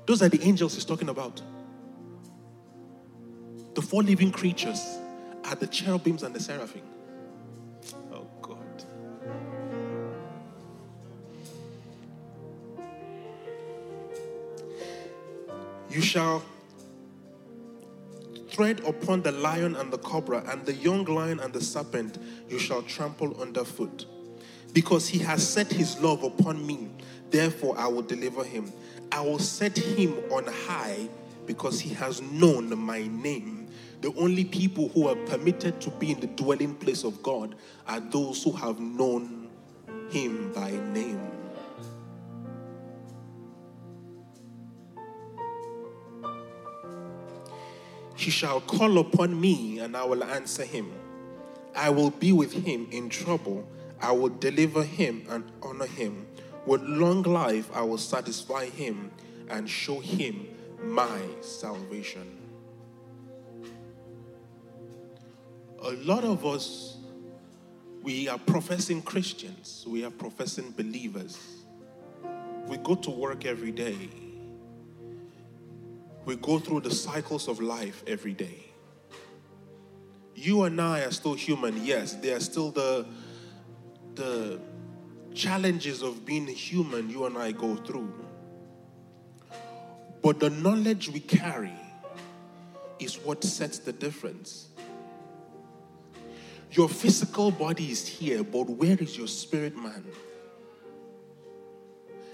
Those 0.05 0.21
are 0.21 0.27
the 0.27 0.43
angels 0.43 0.73
he's 0.75 0.83
talking 0.83 1.07
about. 1.07 1.41
The 3.73 3.81
four 3.81 4.03
living 4.03 4.31
creatures 4.31 4.97
are 5.45 5.55
the 5.55 5.67
cherubims 5.67 6.21
and 6.21 6.35
the 6.35 6.41
seraphim. 6.41 6.81
You 15.95 16.01
shall 16.01 16.43
tread 18.51 18.81
upon 18.81 19.21
the 19.21 19.31
lion 19.31 19.77
and 19.77 19.93
the 19.93 19.97
cobra, 19.97 20.43
and 20.47 20.65
the 20.65 20.73
young 20.73 21.05
lion 21.05 21.39
and 21.39 21.53
the 21.53 21.61
serpent 21.61 22.17
you 22.49 22.59
shall 22.59 22.81
trample 22.81 23.41
underfoot. 23.41 24.05
Because 24.73 25.07
he 25.07 25.19
has 25.19 25.47
set 25.47 25.71
his 25.71 25.97
love 26.01 26.23
upon 26.23 26.67
me, 26.67 26.89
therefore 27.29 27.77
I 27.77 27.87
will 27.87 28.01
deliver 28.01 28.43
him. 28.43 28.73
I 29.09 29.21
will 29.21 29.39
set 29.39 29.77
him 29.77 30.15
on 30.33 30.47
high 30.67 31.07
because 31.45 31.79
he 31.79 31.93
has 31.93 32.21
known 32.21 32.77
my 32.77 33.07
name. 33.07 33.69
The 34.01 34.13
only 34.15 34.43
people 34.43 34.89
who 34.89 35.07
are 35.07 35.15
permitted 35.27 35.79
to 35.79 35.91
be 35.91 36.11
in 36.11 36.19
the 36.19 36.27
dwelling 36.27 36.75
place 36.75 37.05
of 37.05 37.23
God 37.23 37.55
are 37.87 38.01
those 38.01 38.43
who 38.43 38.51
have 38.51 38.81
known 38.81 39.47
him 40.09 40.51
by 40.51 40.71
name. 40.71 41.34
He 48.25 48.31
shall 48.31 48.59
call 48.59 48.97
upon 48.97 49.39
me, 49.39 49.77
and 49.77 49.95
I 49.95 50.03
will 50.03 50.23
answer 50.23 50.65
him. 50.65 50.91
I 51.75 51.91
will 51.91 52.09
be 52.09 52.31
with 52.31 52.53
him 52.53 52.87
in 52.89 53.07
trouble. 53.07 53.67
I 54.01 54.13
will 54.13 54.29
deliver 54.29 54.81
him 54.81 55.27
and 55.29 55.43
honor 55.61 55.85
him. 55.85 56.25
With 56.65 56.81
long 56.81 57.21
life, 57.21 57.69
I 57.71 57.83
will 57.83 57.99
satisfy 57.99 58.65
him 58.65 59.11
and 59.47 59.69
show 59.69 59.99
him 59.99 60.47
my 60.81 61.19
salvation. 61.41 62.35
A 65.83 65.91
lot 65.91 66.23
of 66.23 66.47
us, 66.47 66.97
we 68.01 68.27
are 68.27 68.39
professing 68.39 69.03
Christians, 69.03 69.85
we 69.87 70.03
are 70.03 70.09
professing 70.09 70.71
believers. 70.71 71.37
We 72.65 72.77
go 72.77 72.95
to 72.95 73.11
work 73.11 73.45
every 73.45 73.71
day 73.71 74.09
we 76.25 76.35
go 76.37 76.59
through 76.59 76.81
the 76.81 76.93
cycles 76.93 77.47
of 77.47 77.61
life 77.61 78.03
every 78.07 78.33
day. 78.33 78.65
You 80.33 80.63
and 80.63 80.81
I 80.81 81.01
are 81.01 81.11
still 81.11 81.35
human, 81.35 81.85
yes. 81.85 82.13
There 82.15 82.35
are 82.35 82.41
still 82.41 82.71
the, 82.71 83.05
the 84.15 84.59
challenges 85.33 86.01
of 86.01 86.25
being 86.25 86.47
human 86.47 87.09
you 87.09 87.25
and 87.25 87.37
I 87.37 87.51
go 87.51 87.75
through. 87.75 88.13
But 90.21 90.39
the 90.39 90.49
knowledge 90.49 91.09
we 91.09 91.19
carry 91.19 91.73
is 92.99 93.17
what 93.19 93.43
sets 93.43 93.77
the 93.79 93.93
difference. 93.93 94.69
Your 96.71 96.89
physical 96.89 97.51
body 97.51 97.91
is 97.91 98.07
here, 98.07 98.43
but 98.43 98.63
where 98.69 98.97
is 98.99 99.17
your 99.17 99.27
spirit 99.27 99.77
man? 99.77 100.03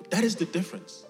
That 0.09 0.23
is 0.23 0.35
the 0.35 0.45
difference. 0.45 1.05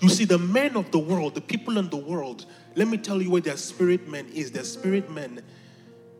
You 0.00 0.08
see, 0.08 0.24
the 0.24 0.38
men 0.38 0.76
of 0.76 0.90
the 0.90 0.98
world, 0.98 1.34
the 1.34 1.40
people 1.40 1.78
in 1.78 1.88
the 1.88 1.96
world, 1.96 2.46
let 2.74 2.88
me 2.88 2.98
tell 2.98 3.22
you 3.22 3.30
where 3.30 3.40
their 3.40 3.56
spirit 3.56 4.08
man 4.08 4.26
is. 4.28 4.50
Their 4.50 4.64
spirit 4.64 5.10
man 5.10 5.42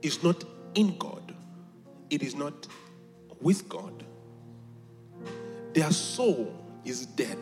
is 0.02 0.22
not 0.22 0.44
in 0.74 0.96
God, 0.98 1.34
it 2.10 2.22
is 2.22 2.34
not 2.34 2.66
with 3.40 3.68
God. 3.68 4.04
Their 5.72 5.90
soul 5.90 6.54
is 6.84 7.06
dead. 7.06 7.38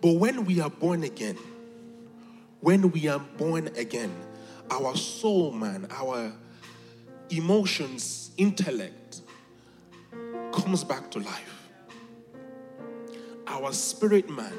But 0.00 0.16
when 0.16 0.44
we 0.44 0.60
are 0.60 0.70
born 0.70 1.04
again, 1.04 1.38
when 2.60 2.90
we 2.90 3.08
are 3.08 3.20
born 3.20 3.68
again, 3.76 4.14
our 4.70 4.96
soul 4.96 5.52
man, 5.52 5.86
our 5.90 6.32
emotions, 7.30 8.32
intellect 8.36 9.22
comes 10.52 10.84
back 10.84 11.10
to 11.12 11.20
life 11.20 11.51
our 13.52 13.72
spirit 13.72 14.30
man 14.30 14.52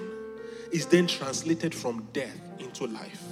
is 0.72 0.86
then 0.86 1.08
translated 1.08 1.74
from 1.74 2.08
death 2.14 2.40
into 2.60 2.86
life. 2.86 3.24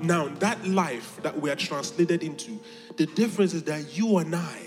Now, 0.00 0.28
that 0.40 0.66
life 0.66 1.20
that 1.22 1.40
we 1.40 1.50
are 1.50 1.56
translated 1.56 2.22
into, 2.22 2.58
the 2.96 3.06
difference 3.06 3.54
is 3.54 3.62
that 3.64 3.96
you 3.96 4.18
and 4.18 4.34
I, 4.34 4.60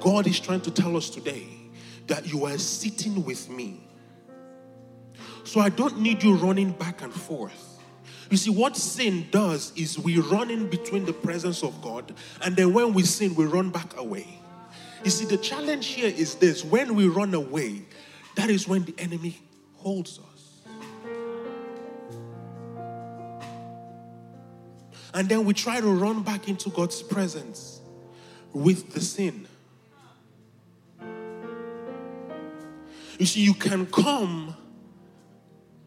God 0.00 0.26
is 0.26 0.38
trying 0.38 0.60
to 0.62 0.70
tell 0.70 0.96
us 0.96 1.10
today 1.10 1.46
that 2.06 2.32
you 2.32 2.46
are 2.46 2.58
sitting 2.58 3.24
with 3.24 3.50
me. 3.50 3.88
So 5.44 5.60
I 5.60 5.68
don't 5.68 6.00
need 6.00 6.22
you 6.22 6.36
running 6.36 6.72
back 6.72 7.02
and 7.02 7.12
forth. 7.12 7.80
You 8.30 8.36
see, 8.36 8.50
what 8.50 8.76
sin 8.76 9.26
does 9.30 9.72
is 9.74 9.98
we 9.98 10.18
run 10.18 10.50
in 10.50 10.68
between 10.68 11.04
the 11.04 11.12
presence 11.12 11.62
of 11.62 11.80
God, 11.80 12.14
and 12.42 12.54
then 12.54 12.72
when 12.72 12.92
we 12.92 13.02
sin, 13.02 13.34
we 13.34 13.46
run 13.46 13.70
back 13.70 13.96
away. 13.96 14.26
You 15.04 15.10
see, 15.10 15.24
the 15.24 15.38
challenge 15.38 15.86
here 15.86 16.12
is 16.14 16.34
this 16.34 16.64
when 16.64 16.94
we 16.94 17.06
run 17.06 17.32
away, 17.34 17.82
that 18.36 18.50
is 18.50 18.68
when 18.68 18.84
the 18.84 18.94
enemy 18.98 19.38
holds 19.76 20.18
us. 20.18 20.38
And 25.14 25.28
then 25.28 25.44
we 25.44 25.54
try 25.54 25.80
to 25.80 25.88
run 25.88 26.22
back 26.22 26.48
into 26.48 26.70
God's 26.70 27.02
presence 27.02 27.80
with 28.52 28.92
the 28.92 29.00
sin. 29.00 29.48
You 33.18 33.26
see, 33.26 33.40
you 33.40 33.54
can 33.54 33.86
come 33.86 34.56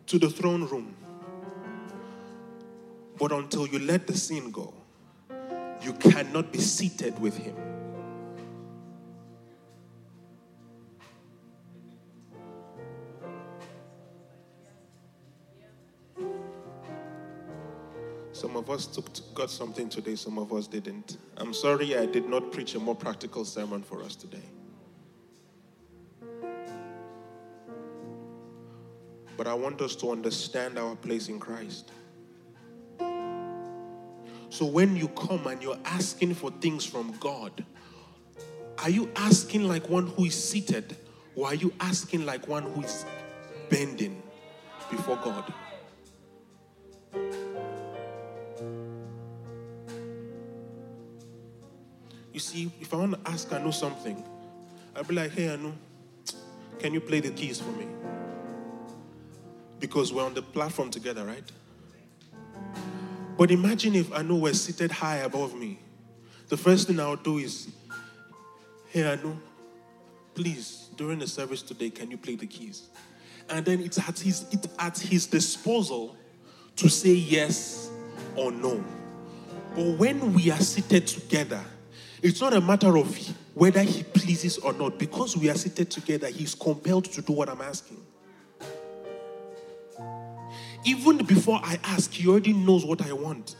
to 0.07 0.19
the 0.19 0.29
throne 0.29 0.67
room, 0.67 0.95
but 3.17 3.31
until 3.31 3.65
you 3.67 3.79
let 3.79 4.05
the 4.07 4.17
sin 4.17 4.51
go, 4.51 4.73
you 5.81 5.93
cannot 5.93 6.51
be 6.51 6.59
seated 6.59 7.17
with 7.19 7.37
Him. 7.37 7.55
Of 18.55 18.69
us 18.69 18.87
took, 18.87 19.05
got 19.35 19.49
something 19.49 19.89
today, 19.89 20.15
some 20.15 20.37
of 20.37 20.51
us 20.51 20.67
didn't. 20.67 21.17
I'm 21.37 21.53
sorry 21.53 21.97
I 21.97 22.05
did 22.05 22.27
not 22.27 22.51
preach 22.51 22.75
a 22.75 22.79
more 22.79 22.95
practical 22.95 23.45
sermon 23.45 23.83
for 23.83 24.01
us 24.03 24.15
today. 24.15 24.43
But 29.37 29.47
I 29.47 29.53
want 29.53 29.81
us 29.81 29.95
to 29.97 30.11
understand 30.11 30.77
our 30.77 30.95
place 30.95 31.29
in 31.29 31.39
Christ. 31.39 31.91
So 34.49 34.65
when 34.65 34.95
you 34.95 35.07
come 35.09 35.47
and 35.47 35.61
you're 35.63 35.79
asking 35.85 36.33
for 36.35 36.51
things 36.51 36.85
from 36.85 37.13
God, 37.19 37.63
are 38.79 38.89
you 38.89 39.09
asking 39.15 39.67
like 39.67 39.89
one 39.89 40.07
who 40.07 40.25
is 40.25 40.35
seated, 40.35 40.97
or 41.35 41.47
are 41.47 41.55
you 41.55 41.73
asking 41.79 42.25
like 42.25 42.47
one 42.47 42.63
who 42.63 42.81
is 42.81 43.05
bending 43.69 44.21
before 44.89 45.17
God? 45.17 45.53
See, 52.51 52.71
if 52.81 52.93
I 52.93 52.97
want 52.97 53.23
to 53.23 53.31
ask 53.31 53.51
Anu 53.53 53.71
something, 53.71 54.23
I'll 54.95 55.03
be 55.03 55.15
like, 55.15 55.31
hey, 55.31 55.49
Anu, 55.49 55.71
can 56.79 56.93
you 56.93 56.99
play 56.99 57.21
the 57.21 57.29
keys 57.29 57.61
for 57.61 57.71
me? 57.71 57.87
Because 59.79 60.11
we're 60.11 60.25
on 60.25 60.33
the 60.33 60.41
platform 60.41 60.91
together, 60.91 61.23
right? 61.23 61.49
But 63.37 63.51
imagine 63.51 63.95
if 63.95 64.13
Anu 64.13 64.39
were 64.39 64.53
seated 64.53 64.91
high 64.91 65.17
above 65.17 65.55
me. 65.55 65.79
The 66.49 66.57
first 66.57 66.87
thing 66.87 66.99
I'll 66.99 67.15
do 67.15 67.37
is, 67.37 67.69
hey, 68.89 69.09
Anu, 69.09 69.37
please, 70.35 70.89
during 70.97 71.19
the 71.19 71.27
service 71.27 71.61
today, 71.61 71.89
can 71.89 72.11
you 72.11 72.17
play 72.17 72.35
the 72.35 72.45
keys? 72.45 72.89
And 73.49 73.65
then 73.65 73.79
it's 73.79 73.97
at 73.97 74.19
his, 74.19 74.45
it's 74.51 74.67
at 74.77 74.99
his 74.99 75.25
disposal 75.25 76.17
to 76.75 76.89
say 76.89 77.13
yes 77.13 77.89
or 78.35 78.51
no. 78.51 78.83
But 79.73 79.97
when 79.97 80.33
we 80.33 80.51
are 80.51 80.59
seated 80.59 81.07
together, 81.07 81.63
it's 82.21 82.39
not 82.39 82.53
a 82.53 82.61
matter 82.61 82.97
of 82.97 83.17
whether 83.53 83.81
he 83.81 84.03
pleases 84.03 84.57
or 84.59 84.73
not. 84.73 84.99
Because 84.99 85.35
we 85.35 85.49
are 85.49 85.55
seated 85.55 85.89
together, 85.89 86.27
he's 86.27 86.55
compelled 86.55 87.05
to 87.05 87.21
do 87.21 87.33
what 87.33 87.49
I'm 87.49 87.61
asking. 87.61 87.97
Even 90.83 91.17
before 91.25 91.59
I 91.63 91.79
ask, 91.83 92.11
he 92.11 92.27
already 92.27 92.53
knows 92.53 92.85
what 92.85 93.05
I 93.05 93.13
want. 93.13 93.55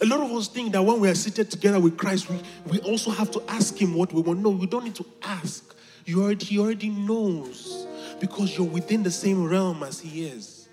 A 0.00 0.06
lot 0.06 0.20
of 0.20 0.32
us 0.32 0.48
think 0.48 0.72
that 0.72 0.82
when 0.82 0.98
we 0.98 1.08
are 1.08 1.14
seated 1.14 1.50
together 1.50 1.78
with 1.78 1.96
Christ, 1.96 2.28
we, 2.28 2.40
we 2.66 2.78
also 2.80 3.12
have 3.12 3.30
to 3.32 3.42
ask 3.48 3.80
him 3.80 3.94
what 3.94 4.12
we 4.12 4.20
want. 4.20 4.40
No, 4.40 4.52
you 4.52 4.66
don't 4.66 4.84
need 4.84 4.96
to 4.96 5.06
ask. 5.22 5.76
You 6.04 6.24
already, 6.24 6.44
he 6.44 6.58
already 6.58 6.90
knows 6.90 7.86
because 8.18 8.56
you're 8.56 8.66
within 8.66 9.04
the 9.04 9.10
same 9.10 9.44
realm 9.48 9.84
as 9.84 10.00
he 10.00 10.26
is. 10.26 10.68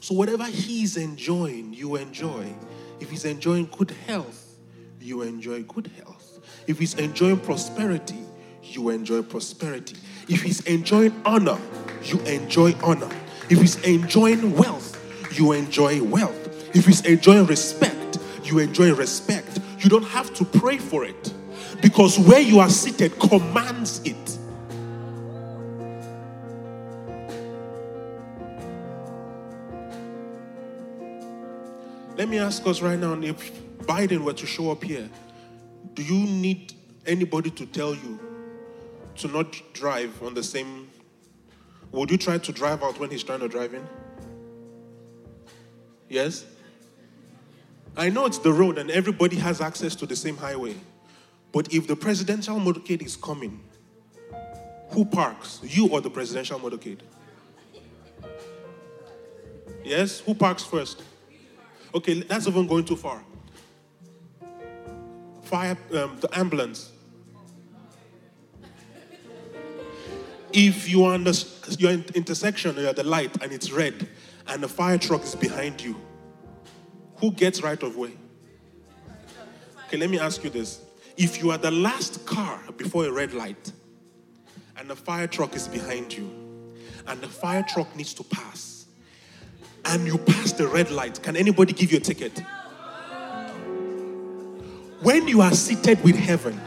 So 0.00 0.14
whatever 0.14 0.44
he's 0.44 0.98
enjoying, 0.98 1.72
you 1.72 1.96
enjoy. 1.96 2.54
If 3.00 3.10
he's 3.10 3.24
enjoying 3.24 3.68
good 3.76 3.90
health, 4.06 4.56
you 5.00 5.22
enjoy 5.22 5.62
good 5.62 5.90
health. 5.96 6.40
If 6.66 6.78
he's 6.78 6.94
enjoying 6.94 7.40
prosperity, 7.40 8.18
you 8.62 8.90
enjoy 8.90 9.22
prosperity. 9.22 9.96
If 10.28 10.42
he's 10.42 10.60
enjoying 10.66 11.20
honor, 11.24 11.58
you 12.04 12.20
enjoy 12.20 12.74
honor. 12.82 13.10
If 13.48 13.60
he's 13.60 13.80
enjoying 13.82 14.54
wealth, 14.54 14.96
you 15.36 15.52
enjoy 15.52 16.02
wealth. 16.02 16.76
If 16.76 16.86
he's 16.86 17.04
enjoying 17.04 17.46
respect, 17.46 18.18
you 18.44 18.58
enjoy 18.58 18.94
respect. 18.94 19.58
You 19.78 19.90
don't 19.90 20.04
have 20.04 20.32
to 20.34 20.44
pray 20.44 20.78
for 20.78 21.04
it 21.04 21.34
because 21.82 22.18
where 22.18 22.40
you 22.40 22.60
are 22.60 22.68
seated 22.68 23.18
commands 23.18 24.00
it. 24.04 24.29
Let 32.20 32.28
me 32.28 32.38
ask 32.38 32.66
us 32.66 32.82
right 32.82 32.98
now 32.98 33.14
if 33.14 33.50
Biden 33.86 34.24
were 34.24 34.34
to 34.34 34.44
show 34.44 34.70
up 34.70 34.84
here, 34.84 35.08
do 35.94 36.02
you 36.02 36.26
need 36.26 36.74
anybody 37.06 37.48
to 37.52 37.64
tell 37.64 37.94
you 37.94 38.20
to 39.16 39.28
not 39.28 39.58
drive 39.72 40.22
on 40.22 40.34
the 40.34 40.42
same? 40.42 40.90
Would 41.92 42.10
you 42.10 42.18
try 42.18 42.36
to 42.36 42.52
drive 42.52 42.82
out 42.82 43.00
when 43.00 43.10
he's 43.10 43.22
trying 43.22 43.40
to 43.40 43.48
drive 43.48 43.72
in? 43.72 43.88
Yes? 46.10 46.44
I 47.96 48.10
know 48.10 48.26
it's 48.26 48.36
the 48.36 48.52
road 48.52 48.76
and 48.76 48.90
everybody 48.90 49.36
has 49.36 49.62
access 49.62 49.94
to 49.94 50.04
the 50.04 50.14
same 50.14 50.36
highway. 50.36 50.74
But 51.52 51.72
if 51.72 51.86
the 51.86 51.96
presidential 51.96 52.56
motorcade 52.60 53.00
is 53.00 53.16
coming, 53.16 53.60
who 54.90 55.06
parks? 55.06 55.60
You 55.62 55.88
or 55.88 56.02
the 56.02 56.10
presidential 56.10 56.60
motorcade? 56.60 57.00
Yes? 59.82 60.20
Who 60.20 60.34
parks 60.34 60.62
first? 60.62 61.02
Okay, 61.94 62.20
that's 62.20 62.46
even 62.46 62.66
going 62.66 62.84
too 62.84 62.96
far. 62.96 63.22
Fire, 65.42 65.76
um, 65.94 66.16
the 66.20 66.28
ambulance. 66.32 66.92
If 70.52 70.88
you 70.88 71.04
are 71.04 71.14
on 71.14 71.24
the, 71.24 72.04
intersection, 72.14 72.76
you're 72.76 72.88
at 72.88 72.96
the 72.96 73.04
light 73.04 73.42
and 73.42 73.52
it's 73.52 73.70
red, 73.70 74.08
and 74.48 74.62
the 74.62 74.68
fire 74.68 74.98
truck 74.98 75.22
is 75.22 75.34
behind 75.34 75.82
you, 75.82 75.96
who 77.16 77.32
gets 77.32 77.62
right 77.62 77.80
of 77.82 77.96
way? 77.96 78.12
Okay, 79.86 79.96
let 79.96 80.10
me 80.10 80.18
ask 80.18 80.42
you 80.44 80.50
this. 80.50 80.80
If 81.16 81.42
you 81.42 81.50
are 81.50 81.58
the 81.58 81.70
last 81.70 82.24
car 82.24 82.60
before 82.76 83.06
a 83.06 83.12
red 83.12 83.32
light, 83.32 83.72
and 84.76 84.88
the 84.88 84.96
fire 84.96 85.26
truck 85.26 85.54
is 85.54 85.68
behind 85.68 86.16
you, 86.16 86.30
and 87.06 87.20
the 87.20 87.28
fire 87.28 87.64
truck 87.68 87.94
needs 87.94 88.14
to 88.14 88.24
pass, 88.24 88.79
and 89.90 90.06
you 90.06 90.18
pass 90.18 90.52
the 90.52 90.68
red 90.68 90.90
light, 90.90 91.20
can 91.20 91.36
anybody 91.36 91.72
give 91.72 91.90
you 91.90 91.98
a 91.98 92.00
ticket? 92.00 92.38
When 95.02 95.26
you 95.26 95.40
are 95.40 95.52
seated 95.52 96.02
with 96.04 96.14
heaven, 96.14 96.60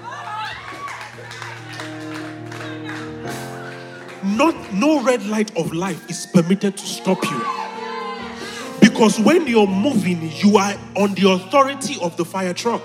not 4.37 4.73
no 4.73 5.01
red 5.03 5.25
light 5.27 5.55
of 5.57 5.71
life 5.73 6.09
is 6.09 6.25
permitted 6.25 6.75
to 6.75 6.85
stop 6.85 7.23
you. 7.23 7.41
Because 8.81 9.19
when 9.19 9.47
you're 9.47 9.67
moving, 9.67 10.29
you 10.35 10.57
are 10.57 10.75
on 10.97 11.13
the 11.13 11.31
authority 11.31 11.97
of 12.01 12.17
the 12.17 12.25
fire 12.25 12.53
truck. 12.53 12.81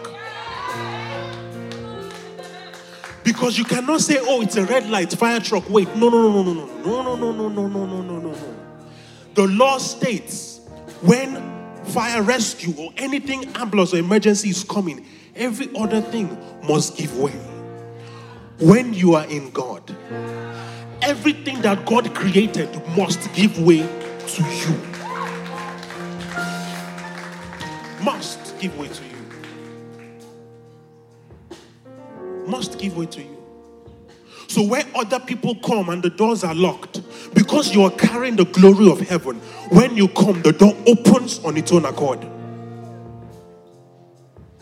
Because 3.24 3.58
you 3.58 3.64
cannot 3.64 4.00
say, 4.02 4.18
oh, 4.20 4.40
it's 4.40 4.56
a 4.56 4.64
red 4.64 4.88
light, 4.88 5.12
fire 5.12 5.40
truck. 5.40 5.68
Wait, 5.68 5.88
no, 5.96 6.08
no, 6.08 6.30
no, 6.30 6.42
no, 6.42 6.52
no, 6.52 7.02
no, 7.02 7.16
no, 7.16 7.32
no, 7.32 7.32
no, 7.32 7.48
no, 7.48 7.66
no, 7.66 7.86
no, 7.86 8.02
no, 8.02 8.18
no, 8.20 8.30
no. 8.30 8.67
The 9.38 9.46
law 9.46 9.78
states 9.78 10.58
when 11.00 11.36
fire 11.84 12.22
rescue 12.22 12.74
or 12.76 12.90
anything 12.96 13.44
ambulance 13.54 13.94
or 13.94 13.98
emergency 13.98 14.48
is 14.48 14.64
coming, 14.64 15.06
every 15.36 15.70
other 15.76 16.00
thing 16.00 16.36
must 16.66 16.96
give 16.96 17.16
way. 17.16 17.30
When 18.58 18.92
you 18.92 19.14
are 19.14 19.26
in 19.26 19.52
God, 19.52 19.94
everything 21.02 21.62
that 21.62 21.86
God 21.86 22.12
created 22.16 22.68
must 22.96 23.32
give 23.32 23.60
way 23.60 23.86
to 24.26 24.42
you. 24.42 24.76
Must 28.02 28.58
give 28.58 28.76
way 28.76 28.88
to 28.88 29.04
you. 29.04 29.18
Must 32.44 32.76
give 32.76 32.96
way 32.96 33.06
to 33.06 33.22
you. 33.22 33.37
So 34.48 34.62
where 34.62 34.82
other 34.94 35.20
people 35.20 35.54
come 35.56 35.90
and 35.90 36.02
the 36.02 36.08
doors 36.08 36.42
are 36.42 36.54
locked, 36.54 37.02
because 37.34 37.74
you 37.74 37.84
are 37.84 37.90
carrying 37.90 38.34
the 38.34 38.46
glory 38.46 38.90
of 38.90 38.98
heaven, 39.00 39.36
when 39.70 39.94
you 39.94 40.08
come, 40.08 40.40
the 40.40 40.52
door 40.52 40.74
opens 40.86 41.38
on 41.44 41.58
its 41.58 41.70
own 41.70 41.84
accord. 41.84 42.26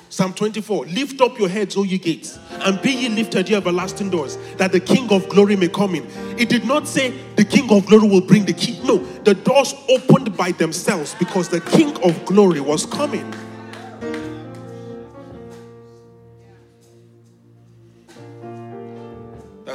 Psalm 0.09 0.35
24 0.35 0.87
Lift 0.87 1.21
up 1.21 1.39
your 1.39 1.49
heads, 1.49 1.77
O 1.77 1.85
ye 1.85 1.99
gates, 1.99 2.39
and 2.51 2.83
be 2.83 2.91
ye 2.91 3.09
lifted, 3.09 3.49
ye 3.49 3.55
everlasting 3.55 4.11
doors, 4.11 4.39
that 4.57 4.73
the 4.73 4.81
King 4.81 5.09
of 5.13 5.29
glory 5.29 5.55
may 5.55 5.69
come 5.69 5.95
in. 5.95 6.05
It 6.37 6.49
did 6.49 6.65
not 6.65 6.89
say 6.89 7.15
the 7.37 7.45
King 7.45 7.71
of 7.71 7.87
glory 7.87 8.09
will 8.09 8.21
bring 8.21 8.45
the 8.45 8.55
key. 8.55 8.81
No, 8.83 8.99
the 8.99 9.35
doors 9.35 9.73
opened 9.89 10.37
by 10.37 10.51
themselves 10.51 11.15
because 11.19 11.49
the 11.49 11.61
King 11.61 11.97
of 12.03 12.25
glory 12.25 12.61
was 12.61 12.87
coming. 12.87 13.33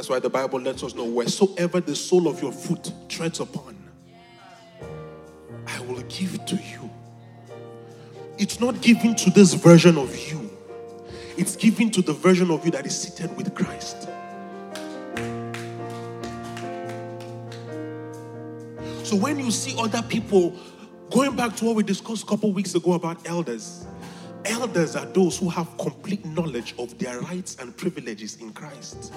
That's 0.02 0.10
why 0.10 0.18
the 0.18 0.28
Bible 0.28 0.60
lets 0.60 0.82
us 0.82 0.96
know 0.96 1.04
wheresoever 1.04 1.78
the 1.78 1.94
sole 1.94 2.26
of 2.26 2.42
your 2.42 2.50
foot 2.50 2.90
treads 3.08 3.38
upon, 3.38 3.76
I 5.64 5.78
will 5.82 6.02
give 6.08 6.44
to 6.44 6.56
you. 6.56 6.90
It's 8.36 8.58
not 8.58 8.80
given 8.80 9.14
to 9.14 9.30
this 9.30 9.54
version 9.54 9.96
of 9.96 10.12
you, 10.28 10.50
it's 11.36 11.54
given 11.54 11.88
to 11.92 12.02
the 12.02 12.14
version 12.14 12.50
of 12.50 12.64
you 12.64 12.72
that 12.72 12.84
is 12.84 13.00
seated 13.00 13.36
with 13.36 13.54
Christ. 13.54 14.08
So 19.04 19.14
when 19.14 19.38
you 19.38 19.52
see 19.52 19.76
other 19.78 20.02
people, 20.02 20.52
going 21.12 21.36
back 21.36 21.54
to 21.58 21.64
what 21.64 21.76
we 21.76 21.84
discussed 21.84 22.24
a 22.24 22.26
couple 22.26 22.52
weeks 22.52 22.74
ago 22.74 22.94
about 22.94 23.24
elders, 23.28 23.86
elders 24.46 24.96
are 24.96 25.06
those 25.06 25.38
who 25.38 25.48
have 25.48 25.78
complete 25.78 26.24
knowledge 26.24 26.74
of 26.76 26.98
their 26.98 27.20
rights 27.20 27.56
and 27.60 27.76
privileges 27.76 28.38
in 28.40 28.52
Christ. 28.52 29.12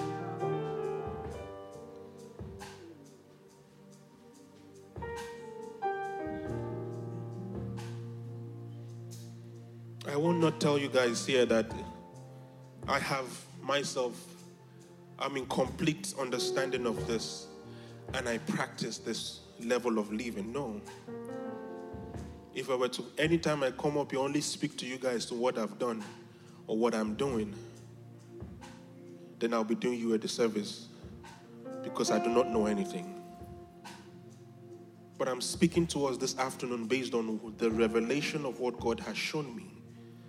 I 10.08 10.16
will 10.16 10.32
not 10.32 10.60
tell 10.60 10.78
you 10.78 10.88
guys 10.88 11.26
here 11.26 11.44
that 11.46 11.66
I 12.86 13.00
have 13.00 13.26
myself, 13.60 14.14
I'm 15.18 15.36
in 15.36 15.46
complete 15.46 16.14
understanding 16.18 16.86
of 16.86 17.08
this 17.08 17.48
and 18.14 18.28
I 18.28 18.38
practice 18.38 18.98
this 18.98 19.40
level 19.60 19.98
of 19.98 20.12
living. 20.12 20.52
No. 20.52 20.80
If 22.54 22.70
I 22.70 22.76
were 22.76 22.88
to, 22.88 23.04
anytime 23.18 23.64
I 23.64 23.72
come 23.72 23.98
up, 23.98 24.12
you 24.12 24.20
only 24.20 24.40
speak 24.40 24.76
to 24.78 24.86
you 24.86 24.96
guys 24.96 25.26
to 25.26 25.34
what 25.34 25.58
I've 25.58 25.76
done 25.78 26.04
or 26.68 26.76
what 26.76 26.94
I'm 26.94 27.14
doing, 27.14 27.52
then 29.40 29.52
I'll 29.52 29.64
be 29.64 29.74
doing 29.74 29.98
you 29.98 30.14
a 30.14 30.18
disservice 30.18 30.86
because 31.82 32.12
I 32.12 32.20
do 32.20 32.30
not 32.30 32.48
know 32.48 32.66
anything. 32.66 33.20
But 35.18 35.28
I'm 35.28 35.40
speaking 35.40 35.86
to 35.88 36.06
us 36.06 36.16
this 36.16 36.38
afternoon 36.38 36.86
based 36.86 37.12
on 37.12 37.40
the 37.58 37.70
revelation 37.70 38.44
of 38.44 38.60
what 38.60 38.78
God 38.78 39.00
has 39.00 39.16
shown 39.16 39.54
me, 39.56 39.66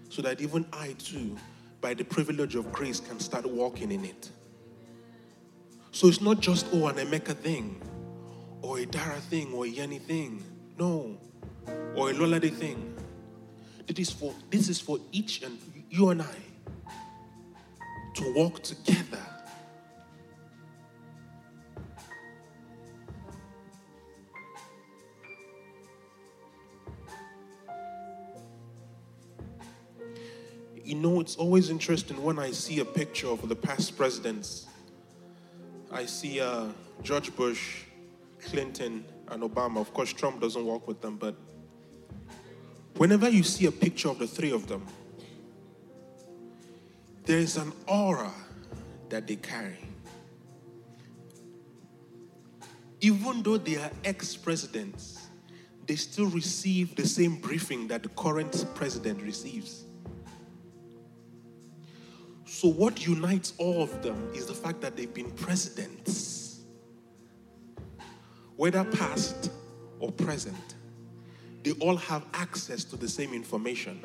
so 0.09 0.21
that 0.21 0.41
even 0.41 0.65
I 0.73 0.93
too, 0.97 1.37
by 1.81 1.93
the 1.93 2.03
privilege 2.03 2.55
of 2.55 2.71
grace, 2.71 2.99
can 2.99 3.19
start 3.19 3.45
walking 3.45 3.91
in 3.91 4.05
it. 4.05 4.29
So 5.91 6.07
it's 6.07 6.21
not 6.21 6.39
just, 6.39 6.67
oh, 6.73 6.87
an 6.87 6.95
Emeka 6.95 7.35
thing, 7.35 7.81
or 8.61 8.79
a 8.79 8.85
Dara 8.85 9.19
thing, 9.19 9.53
or 9.53 9.65
a 9.65 9.69
Yenny 9.69 10.01
thing. 10.01 10.43
No. 10.77 11.17
Or 11.95 12.11
a 12.11 12.13
Lolade 12.13 12.53
thing. 12.53 12.93
It 13.87 13.99
is 13.99 14.11
for, 14.11 14.33
this 14.49 14.69
is 14.69 14.79
for 14.79 14.99
each 15.11 15.41
and 15.43 15.57
you 15.89 16.09
and 16.09 16.21
I 16.21 16.35
to 18.15 18.33
walk 18.33 18.63
together 18.63 19.19
you 30.87 30.95
know, 30.95 31.19
it's 31.19 31.35
always 31.35 31.69
interesting 31.69 32.23
when 32.23 32.39
I 32.39 32.51
see 32.51 32.79
a 32.79 32.85
picture 32.85 33.27
of 33.27 33.49
the 33.49 33.55
past 33.57 33.97
presidents. 33.97 34.67
I 35.91 36.05
see 36.05 36.39
uh, 36.39 36.67
George 37.03 37.35
Bush, 37.35 37.83
Clinton, 38.45 39.03
and 39.27 39.43
Obama. 39.43 39.81
Of 39.81 39.93
course, 39.93 40.13
Trump 40.13 40.39
doesn't 40.39 40.65
work 40.65 40.87
with 40.87 41.01
them, 41.01 41.17
but 41.17 41.35
whenever 42.95 43.27
you 43.27 43.43
see 43.43 43.65
a 43.65 43.71
picture 43.71 44.07
of 44.07 44.17
the 44.17 44.27
three 44.27 44.53
of 44.53 44.67
them, 44.67 44.85
there 47.25 47.39
is 47.39 47.57
an 47.57 47.73
aura 47.85 48.31
that 49.09 49.27
they 49.27 49.35
carry. 49.35 49.79
Even 53.01 53.43
though 53.43 53.57
they 53.57 53.75
are 53.75 53.91
ex 54.05 54.37
presidents, 54.37 55.27
they 55.85 55.97
still 55.97 56.27
receive 56.27 56.95
the 56.95 57.05
same 57.05 57.35
briefing 57.35 57.89
that 57.89 58.03
the 58.03 58.09
current 58.09 58.65
president 58.73 59.21
receives. 59.21 59.83
So, 62.57 62.69
what 62.69 63.05
unites 63.05 63.53
all 63.59 63.83
of 63.83 64.01
them 64.01 64.31
is 64.33 64.47
the 64.47 64.53
fact 64.55 64.81
that 64.81 64.97
they've 64.97 65.13
been 65.13 65.29
presidents, 65.29 66.61
whether 68.55 68.83
past 68.83 69.51
or 69.99 70.11
present. 70.11 70.73
They 71.61 71.73
all 71.73 71.97
have 71.97 72.25
access 72.33 72.83
to 72.85 72.95
the 72.95 73.07
same 73.07 73.35
information. 73.35 73.99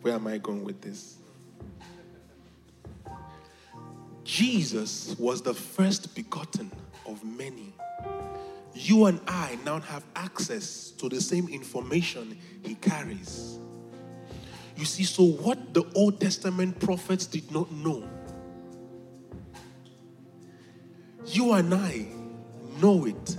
Where 0.00 0.14
am 0.14 0.26
I 0.26 0.38
going 0.38 0.64
with 0.64 0.80
this? 0.80 1.18
Jesus 4.24 5.14
was 5.20 5.40
the 5.40 5.54
first 5.54 6.16
begotten 6.16 6.72
of 7.06 7.22
many. 7.22 7.72
You 8.74 9.04
and 9.04 9.20
I 9.28 9.56
now 9.64 9.78
have 9.78 10.02
access 10.16 10.90
to 10.98 11.08
the 11.08 11.20
same 11.20 11.46
information 11.46 12.36
he 12.64 12.74
carries. 12.74 13.60
You 14.76 14.84
see, 14.84 15.04
so 15.04 15.24
what 15.24 15.74
the 15.74 15.84
Old 15.94 16.20
Testament 16.20 16.78
prophets 16.80 17.26
did 17.26 17.50
not 17.52 17.70
know, 17.70 18.08
you 21.26 21.52
and 21.52 21.72
I 21.72 22.06
know 22.80 23.06
it 23.06 23.36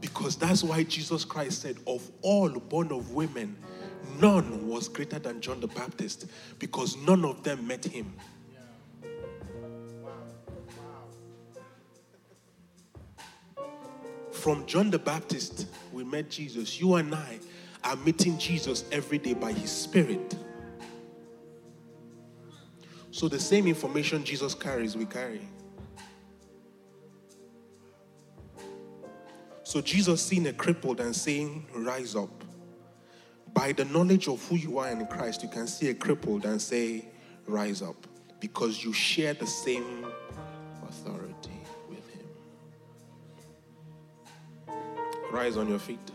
because 0.00 0.36
that's 0.36 0.62
why 0.64 0.82
Jesus 0.84 1.24
Christ 1.24 1.62
said, 1.62 1.76
Of 1.86 2.10
all 2.22 2.48
born 2.48 2.92
of 2.92 3.12
women, 3.12 3.56
none 4.18 4.66
was 4.68 4.88
greater 4.88 5.18
than 5.18 5.40
John 5.40 5.60
the 5.60 5.68
Baptist 5.68 6.26
because 6.58 6.96
none 6.96 7.24
of 7.24 7.42
them 7.42 7.66
met 7.66 7.84
him. 7.84 8.14
From 14.32 14.64
John 14.64 14.90
the 14.90 14.98
Baptist, 14.98 15.66
we 15.92 16.02
met 16.02 16.30
Jesus. 16.30 16.80
You 16.80 16.94
and 16.94 17.14
I 17.14 17.38
are 17.84 17.96
meeting 17.96 18.38
Jesus 18.38 18.84
every 18.90 19.18
day 19.18 19.34
by 19.34 19.52
his 19.52 19.70
Spirit. 19.70 20.34
So 23.10 23.28
the 23.28 23.40
same 23.40 23.66
information 23.66 24.24
Jesus 24.24 24.54
carries, 24.54 24.96
we 24.96 25.04
carry. 25.04 25.48
So 29.64 29.80
Jesus 29.80 30.20
seeing 30.20 30.46
a 30.48 30.52
crippled 30.52 31.00
and 31.00 31.14
saying, 31.14 31.66
Rise 31.74 32.16
up. 32.16 32.44
By 33.52 33.72
the 33.72 33.84
knowledge 33.84 34.28
of 34.28 34.44
who 34.48 34.56
you 34.56 34.78
are 34.78 34.90
in 34.90 35.06
Christ, 35.06 35.42
you 35.42 35.48
can 35.48 35.66
see 35.66 35.90
a 35.90 35.94
crippled 35.94 36.44
and 36.44 36.60
say, 36.60 37.04
Rise 37.46 37.82
up. 37.82 38.06
Because 38.40 38.82
you 38.82 38.92
share 38.92 39.34
the 39.34 39.46
same 39.46 40.06
authority 40.88 41.60
with 41.88 42.08
Him. 42.10 42.26
Rise 45.30 45.56
on 45.56 45.68
your 45.68 45.78
feet. 45.78 46.09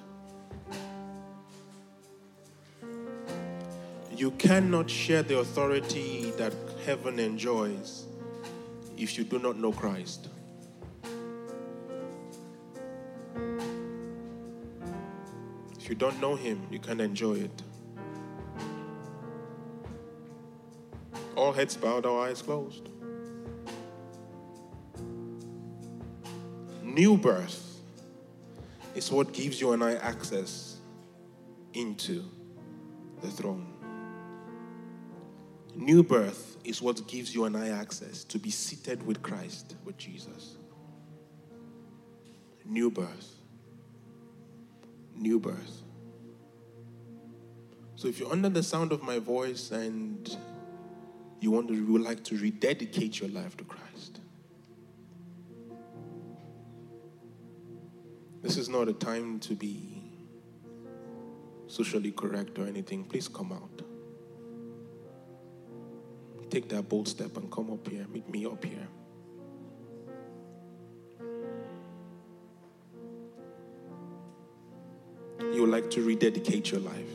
You 4.16 4.32
cannot 4.32 4.90
share 4.90 5.24
the 5.24 5.40
authority 5.40 6.32
that 6.38 6.54
heaven 6.86 7.20
enjoys 7.20 8.06
if 8.98 9.18
you 9.18 9.26
do 9.26 9.40
not 9.40 9.58
know 9.58 9.74
Christ. 9.74 10.30
If 15.78 15.90
you 15.90 15.96
don't 15.96 16.20
know 16.22 16.36
Him, 16.36 16.66
you 16.72 16.80
can't 16.80 17.02
enjoy 17.02 17.34
it. 17.34 17.62
All 21.36 21.52
heads 21.52 21.76
bowed, 21.76 22.06
all 22.06 22.22
eyes 22.22 22.42
closed. 22.42 22.88
New 26.82 27.18
birth 27.18 27.82
is 28.96 29.12
what 29.12 29.34
gives 29.34 29.60
you 29.60 29.74
and 29.74 29.84
I 29.84 29.96
access 29.96 30.78
into 31.74 32.24
the 33.22 33.30
throne. 33.30 33.75
New 35.76 36.04
birth 36.04 36.56
is 36.64 36.82
what 36.82 37.06
gives 37.08 37.36
you 37.36 37.44
and 37.44 37.56
I 37.58 37.68
access 37.68 38.24
to 38.26 38.40
be 38.40 38.50
seated 38.50 39.06
with 39.06 39.22
Christ, 39.22 39.76
with 39.84 39.98
Jesus. 39.98 40.58
New 42.64 42.90
birth. 42.90 43.36
New 45.14 45.40
birth. 45.40 45.84
So 47.98 48.08
if 48.08 48.20
you're 48.20 48.32
under 48.32 48.50
the 48.50 48.64
sound 48.64 48.92
of 48.92 49.04
my 49.04 49.20
voice 49.20 49.72
and 49.72 50.38
you 51.42 51.52
want 51.52 51.68
to, 51.68 51.74
you 51.74 51.86
would 51.92 52.02
like 52.02 52.24
to 52.26 52.38
rededicate 52.38 53.20
your 53.20 53.30
life 53.30 53.58
to 53.58 53.64
Christ, 53.66 54.22
this 58.42 58.58
is 58.58 58.70
not 58.70 58.88
a 58.88 58.94
time 58.94 59.40
to 59.42 59.56
be 59.56 60.04
socially 61.68 62.12
correct 62.12 62.58
or 62.60 62.66
anything. 62.66 63.04
Please 63.04 63.28
come 63.28 63.52
out 63.52 63.85
take 66.56 66.70
that 66.70 66.88
bold 66.88 67.06
step 67.06 67.36
and 67.36 67.52
come 67.52 67.70
up 67.70 67.86
here. 67.86 68.06
Meet 68.14 68.30
me 68.30 68.46
up 68.46 68.64
here. 68.64 68.88
You 75.54 75.62
would 75.62 75.70
like 75.70 75.90
to 75.92 76.02
rededicate 76.02 76.72
your 76.72 76.80
life. 76.80 77.14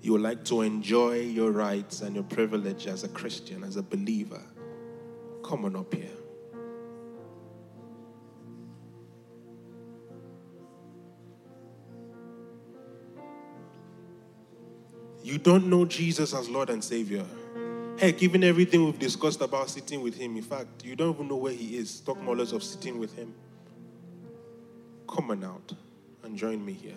You 0.00 0.12
would 0.12 0.22
like 0.22 0.46
to 0.46 0.62
enjoy 0.62 1.20
your 1.20 1.50
rights 1.50 2.00
and 2.00 2.14
your 2.14 2.24
privilege 2.24 2.86
as 2.86 3.04
a 3.04 3.08
Christian, 3.08 3.62
as 3.62 3.76
a 3.76 3.82
believer. 3.82 4.40
Come 5.44 5.66
on 5.66 5.76
up 5.76 5.92
here. 5.92 6.08
You 15.22 15.36
don't 15.36 15.66
know 15.66 15.84
Jesus 15.84 16.32
as 16.32 16.48
Lord 16.48 16.70
and 16.70 16.82
Savior. 16.82 17.26
Heck, 17.98 18.22
even 18.22 18.44
everything 18.44 18.84
we've 18.84 18.98
discussed 18.98 19.40
about 19.40 19.68
sitting 19.68 20.02
with 20.02 20.16
him, 20.16 20.36
in 20.36 20.42
fact, 20.42 20.84
you 20.84 20.94
don't 20.94 21.14
even 21.14 21.26
know 21.26 21.34
where 21.34 21.52
he 21.52 21.76
is. 21.76 21.98
Talk 21.98 22.20
more 22.22 22.34
or 22.34 22.38
less 22.38 22.52
of 22.52 22.62
sitting 22.62 22.96
with 23.00 23.12
him. 23.16 23.34
Come 25.08 25.32
on 25.32 25.42
out 25.42 25.72
and 26.22 26.36
join 26.36 26.64
me 26.64 26.74
here. 26.74 26.94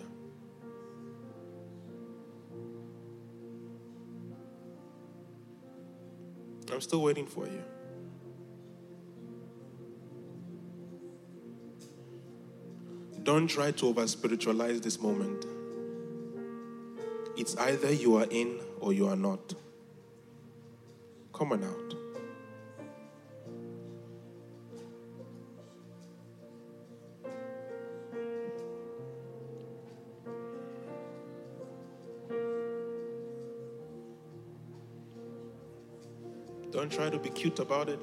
I'm 6.72 6.80
still 6.80 7.02
waiting 7.02 7.26
for 7.26 7.46
you. 7.46 7.62
Don't 13.24 13.48
try 13.48 13.72
to 13.72 13.88
over 13.88 14.06
spiritualize 14.06 14.80
this 14.80 15.00
moment. 15.00 15.46
It's 17.36 17.56
either 17.56 17.92
you 17.92 18.16
are 18.16 18.26
in 18.30 18.60
or 18.78 18.92
you 18.92 19.08
are 19.08 19.16
not. 19.16 19.54
Come 21.32 21.52
on 21.52 21.64
out. 21.64 21.94
Don't 36.70 36.90
try 36.90 37.10
to 37.10 37.18
be 37.18 37.28
cute 37.28 37.58
about 37.58 37.90
it. 37.90 38.00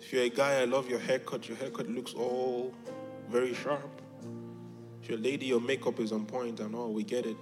If 0.00 0.12
you're 0.12 0.24
a 0.24 0.28
guy, 0.28 0.60
I 0.60 0.64
love 0.66 0.88
your 0.88 0.98
haircut. 0.98 1.48
Your 1.48 1.56
haircut 1.56 1.88
looks 1.88 2.12
all 2.12 2.74
very 3.30 3.54
sharp. 3.54 4.02
If 5.02 5.08
you're 5.08 5.18
a 5.18 5.22
lady, 5.22 5.46
your 5.46 5.60
makeup 5.60 5.98
is 5.98 6.12
on 6.12 6.26
point 6.26 6.60
and 6.60 6.74
all. 6.74 6.92
We 6.92 7.04
get 7.04 7.24
it. 7.24 7.36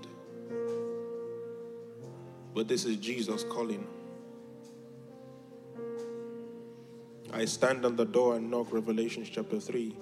But 2.54 2.68
this 2.68 2.84
is 2.84 2.96
Jesus 2.96 3.44
calling. 3.44 3.86
I 7.32 7.44
stand 7.44 7.84
on 7.84 7.96
the 7.96 8.04
door 8.04 8.36
and 8.36 8.50
knock, 8.50 8.72
Revelation 8.72 9.24
chapter 9.30 9.60
3. 9.60 9.94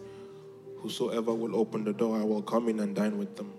Whosoever 0.78 1.34
will 1.34 1.56
open 1.56 1.84
the 1.84 1.92
door, 1.92 2.18
I 2.18 2.24
will 2.24 2.42
come 2.42 2.68
in 2.68 2.80
and 2.80 2.96
dine 2.96 3.18
with 3.18 3.36
them. 3.36 3.52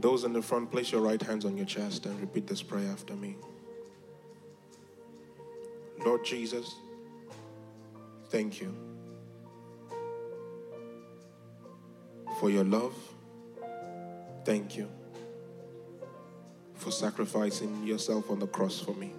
Those 0.00 0.24
in 0.24 0.32
the 0.32 0.40
front, 0.40 0.70
place 0.70 0.92
your 0.92 1.02
right 1.02 1.20
hands 1.20 1.44
on 1.44 1.58
your 1.58 1.66
chest 1.66 2.06
and 2.06 2.18
repeat 2.20 2.46
this 2.46 2.62
prayer 2.62 2.90
after 2.90 3.14
me. 3.14 3.36
Lord 6.04 6.24
Jesus, 6.24 6.74
thank 8.30 8.62
you 8.62 8.74
for 12.38 12.48
your 12.48 12.64
love. 12.64 12.94
Thank 14.46 14.74
you 14.74 14.88
for 16.76 16.90
sacrificing 16.90 17.86
yourself 17.86 18.30
on 18.30 18.38
the 18.38 18.46
cross 18.46 18.80
for 18.80 18.94
me. 18.94 19.12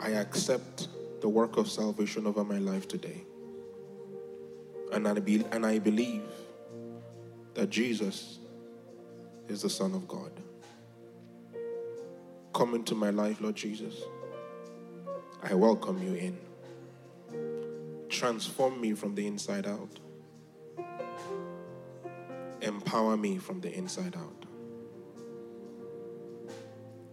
I 0.00 0.10
accept 0.10 0.88
the 1.20 1.28
work 1.28 1.56
of 1.56 1.70
salvation 1.70 2.26
over 2.26 2.42
my 2.42 2.58
life 2.58 2.88
today. 2.88 3.24
And 4.92 5.06
I, 5.06 5.14
be, 5.14 5.44
and 5.52 5.64
I 5.64 5.78
believe 5.78 6.22
that 7.56 7.70
Jesus 7.70 8.38
is 9.48 9.62
the 9.62 9.70
Son 9.70 9.94
of 9.94 10.06
God. 10.06 10.30
Come 12.52 12.74
into 12.74 12.94
my 12.94 13.08
life, 13.08 13.40
Lord 13.40 13.56
Jesus. 13.56 14.02
I 15.42 15.54
welcome 15.54 16.02
you 16.02 16.14
in. 16.14 16.38
Transform 18.10 18.78
me 18.78 18.92
from 18.92 19.14
the 19.14 19.26
inside 19.26 19.66
out. 19.66 19.98
Empower 22.60 23.16
me 23.16 23.38
from 23.38 23.62
the 23.62 23.72
inside 23.72 24.16
out. 24.16 24.44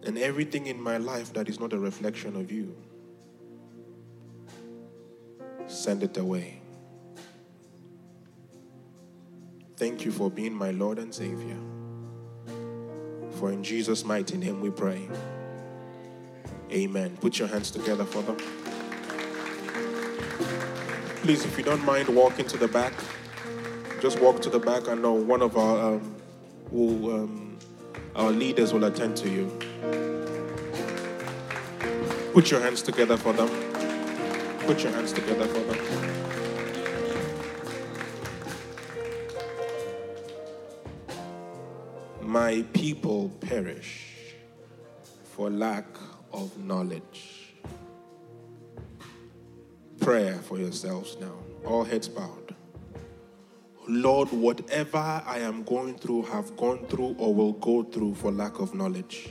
And 0.05 0.17
everything 0.17 0.67
in 0.67 0.81
my 0.81 0.97
life 0.97 1.31
that 1.33 1.47
is 1.47 1.61
not 1.61 1.71
a 1.71 1.79
reflection 1.79 2.35
of 2.35 2.51
you, 2.51 2.75
send 5.67 6.03
it 6.03 6.17
away. 6.17 6.62
Thank 9.83 10.05
you 10.05 10.13
for 10.13 10.31
being 10.31 10.53
my 10.53 10.71
Lord 10.71 10.97
and 10.97 11.13
Savior. 11.13 11.57
For 13.31 13.51
in 13.51 13.65
Jesus' 13.65 14.05
mighty 14.05 14.37
name 14.37 14.61
we 14.61 14.69
pray. 14.69 15.09
Amen. 16.71 17.17
Put 17.19 17.37
your 17.37 17.49
hands 17.49 17.69
together 17.69 18.05
for 18.05 18.21
them. 18.21 18.37
Please, 21.23 21.43
if 21.43 21.57
you 21.57 21.65
don't 21.65 21.83
mind 21.83 22.07
walking 22.07 22.47
to 22.47 22.57
the 22.57 22.69
back, 22.69 22.93
just 23.99 24.21
walk 24.21 24.41
to 24.43 24.49
the 24.49 24.57
back. 24.57 24.87
I 24.87 24.93
know 24.93 25.11
one 25.11 25.41
of 25.41 25.57
our 25.57 25.95
um, 25.95 26.15
will, 26.71 27.15
um, 27.15 27.59
our 28.15 28.31
leaders 28.31 28.71
will 28.71 28.85
attend 28.85 29.17
to 29.17 29.29
you. 29.29 29.51
Put 32.31 32.49
your 32.51 32.61
hands 32.61 32.81
together 32.81 33.17
for 33.17 33.33
them. 33.33 33.49
Put 34.59 34.81
your 34.81 34.93
hands 34.93 35.11
together 35.11 35.45
for 35.45 35.59
them. 35.59 36.32
My 42.33 42.63
people 42.73 43.29
perish 43.41 44.33
for 45.23 45.51
lack 45.51 45.85
of 46.31 46.57
knowledge. 46.57 47.53
Prayer 49.99 50.39
for 50.39 50.57
yourselves 50.57 51.15
now. 51.21 51.35
All 51.63 51.83
heads 51.83 52.09
bowed. 52.09 52.55
Lord, 53.87 54.31
whatever 54.31 54.97
I 54.97 55.41
am 55.41 55.61
going 55.61 55.95
through, 55.95 56.23
have 56.23 56.57
gone 56.57 56.83
through, 56.87 57.15
or 57.19 57.35
will 57.35 57.53
go 57.53 57.83
through 57.83 58.15
for 58.15 58.31
lack 58.31 58.57
of 58.57 58.73
knowledge, 58.73 59.29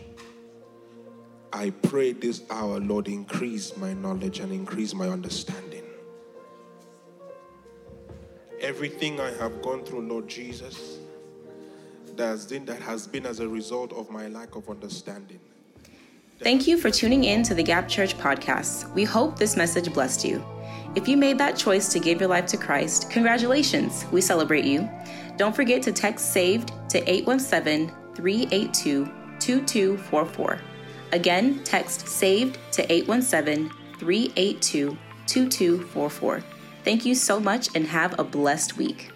I 1.53 1.71
pray 1.71 2.13
this 2.13 2.45
hour, 2.51 2.79
Lord, 2.79 3.09
increase 3.09 3.77
my 3.77 3.95
knowledge 3.95 4.39
and 4.39 4.53
increase 4.53 4.95
my 4.95 5.09
understanding. 5.09 5.87
Everything 8.61 9.19
I 9.19 9.33
have 9.33 9.61
gone 9.61 9.83
through, 9.83 10.03
Lord 10.03 10.29
Jesus, 10.29 11.01
that 12.17 12.27
has 12.27 12.47
been, 12.47 12.65
that 12.67 12.81
has 12.81 13.07
been 13.07 13.27
as 13.27 13.41
a 13.41 13.49
result 13.49 13.93
of 13.93 14.11
my 14.11 14.29
lack 14.29 14.55
of 14.55 14.69
understanding. 14.69 15.41
Thank 16.41 16.67
you 16.67 16.77
for 16.77 16.91
tuning 16.91 17.25
in 17.25 17.43
to 17.45 17.55
the 17.55 17.63
Gap 17.63 17.89
Church 17.89 18.19
podcast. 18.19 18.93
We 18.95 19.05
hope 19.05 19.39
this 19.39 19.57
message 19.57 19.93
blessed 19.93 20.25
you. 20.25 20.45
If 20.95 21.07
you 21.09 21.17
made 21.17 21.39
that 21.39 21.57
choice 21.57 21.93
to 21.93 22.01
give 22.01 22.21
your 22.21 22.29
life 22.29 22.47
to 22.47 22.57
Christ, 22.57 23.11
congratulations. 23.11 24.05
We 24.11 24.21
celebrate 24.21 24.65
you. 24.65 24.91
Don't 25.37 25.55
forget 25.55 25.83
to 25.83 25.93
text 25.93 26.33
SAVED 26.33 26.73
to 26.91 26.99
817 27.11 27.93
382 28.15 29.05
2244. 29.39 30.61
Again, 31.13 31.63
text 31.65 32.09
SAVED 32.09 32.59
to 32.73 32.93
817 32.93 33.71
382 33.99 34.99
2244. 35.27 36.45
Thank 36.85 37.07
you 37.07 37.15
so 37.15 37.39
much 37.39 37.69
and 37.77 37.87
have 37.87 38.19
a 38.19 38.25
blessed 38.25 38.77
week. 38.77 39.12